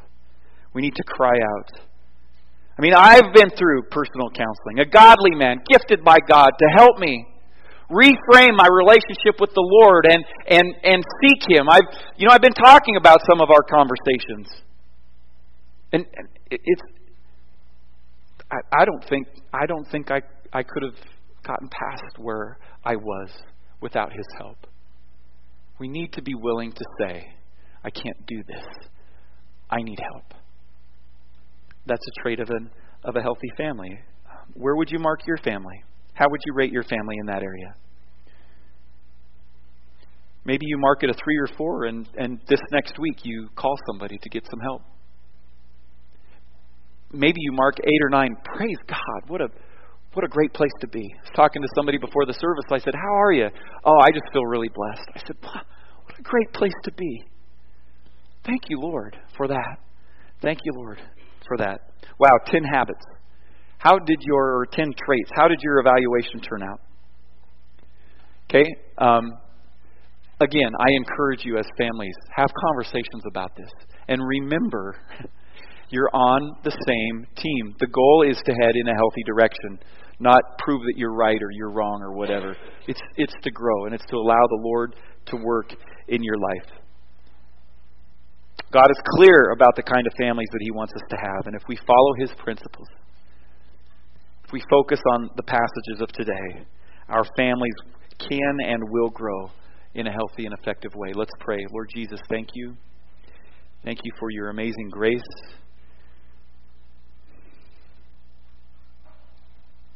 [0.73, 1.87] We need to cry out.
[2.77, 6.99] I mean, I've been through personal counseling, a godly man, gifted by God to help
[6.99, 7.25] me
[7.89, 11.69] reframe my relationship with the Lord and, and, and seek Him.
[11.69, 11.83] I've,
[12.17, 14.47] you know, I've been talking about some of our conversations.
[15.91, 16.81] And, and it's,
[18.51, 20.21] I, I don't think I don't think I,
[20.51, 20.99] I could have
[21.43, 23.29] gotten past where I was
[23.81, 24.57] without his help.
[25.79, 27.27] We need to be willing to say,
[27.83, 28.65] I can't do this.
[29.69, 30.33] I need help.
[31.85, 32.69] That's a trait of an
[33.03, 33.99] of a healthy family.
[34.53, 35.83] Where would you mark your family?
[36.15, 37.75] How would you rate your family in that area?
[40.43, 43.75] Maybe you mark it a three or four, and, and this next week you call
[43.87, 44.81] somebody to get some help
[47.15, 48.35] maybe you mark eight or nine.
[48.55, 49.27] Praise God.
[49.27, 49.47] What a
[50.13, 51.01] what a great place to be.
[51.01, 52.63] I was talking to somebody before the service.
[52.71, 53.49] I said, How are you?
[53.83, 55.09] Oh, I just feel really blessed.
[55.13, 57.25] I said, What a great place to be.
[58.45, 59.77] Thank you, Lord, for that.
[60.41, 61.01] Thank you, Lord,
[61.47, 61.81] for that.
[62.17, 63.03] Wow, 10 habits.
[63.85, 66.81] How did your, 10 traits, how did your evaluation turn out?
[68.49, 68.65] Okay?
[68.97, 69.37] Um,
[70.41, 73.69] again, I encourage you as families, have conversations about this.
[74.07, 74.95] And remember,
[75.89, 77.75] you're on the same team.
[77.79, 79.77] The goal is to head in a healthy direction,
[80.19, 82.57] not prove that you're right or you're wrong or whatever.
[82.87, 84.95] It's, it's to grow, and it's to allow the Lord
[85.27, 85.75] to work
[86.07, 86.71] in your life.
[88.73, 91.55] God is clear about the kind of families that He wants us to have, and
[91.55, 92.87] if we follow His principles,
[94.55, 96.65] we focus on the passages of today,
[97.09, 97.73] our families
[98.17, 99.51] can and will grow
[99.95, 101.11] in a healthy and effective way.
[101.13, 101.57] Let's pray.
[101.73, 102.73] Lord Jesus, thank you.
[103.83, 105.19] Thank you for your amazing grace.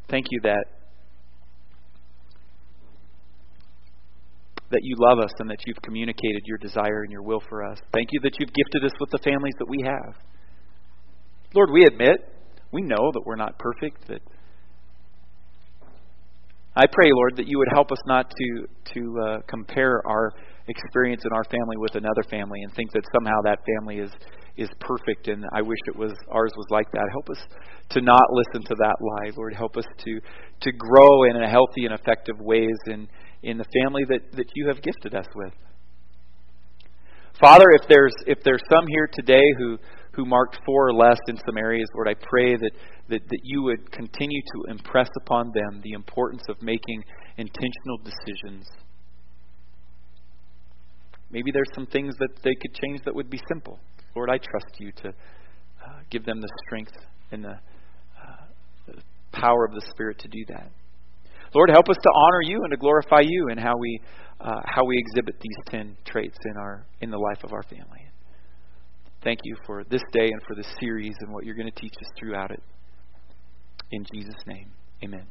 [0.09, 0.65] Thank you that
[4.71, 7.79] that you love us and that you've communicated your desire and your will for us.
[7.93, 10.15] Thank you that you've gifted us with the families that we have.
[11.55, 12.17] Lord, we admit,
[12.73, 14.21] we know that we're not perfect, that
[16.75, 20.31] I pray, Lord, that you would help us not to to uh, compare our
[20.67, 24.11] experience in our family with another family and think that somehow that family is
[24.55, 27.07] is perfect and I wish it was ours was like that.
[27.11, 27.43] Help us
[27.91, 29.31] to not listen to that lie.
[29.35, 30.19] Lord, help us to
[30.61, 33.07] to grow in a healthy and effective ways in
[33.41, 35.53] in the family that, that you have gifted us with.
[37.39, 39.77] Father, if there's if there's some here today who
[40.13, 42.71] who marked four or less in some areas, Lord, I pray that,
[43.09, 47.03] that, that you would continue to impress upon them the importance of making
[47.37, 48.65] intentional decisions.
[51.31, 53.79] Maybe there's some things that they could change that would be simple.
[54.15, 56.93] Lord, I trust you to uh, give them the strength
[57.31, 58.45] and the, uh,
[58.87, 58.93] the
[59.31, 60.71] power of the Spirit to do that.
[61.53, 63.99] Lord, help us to honor you and to glorify you in how we
[64.39, 68.08] uh, how we exhibit these ten traits in our in the life of our family.
[69.23, 71.93] Thank you for this day and for this series and what you're going to teach
[71.93, 72.63] us throughout it.
[73.91, 74.71] In Jesus' name,
[75.03, 75.25] Amen.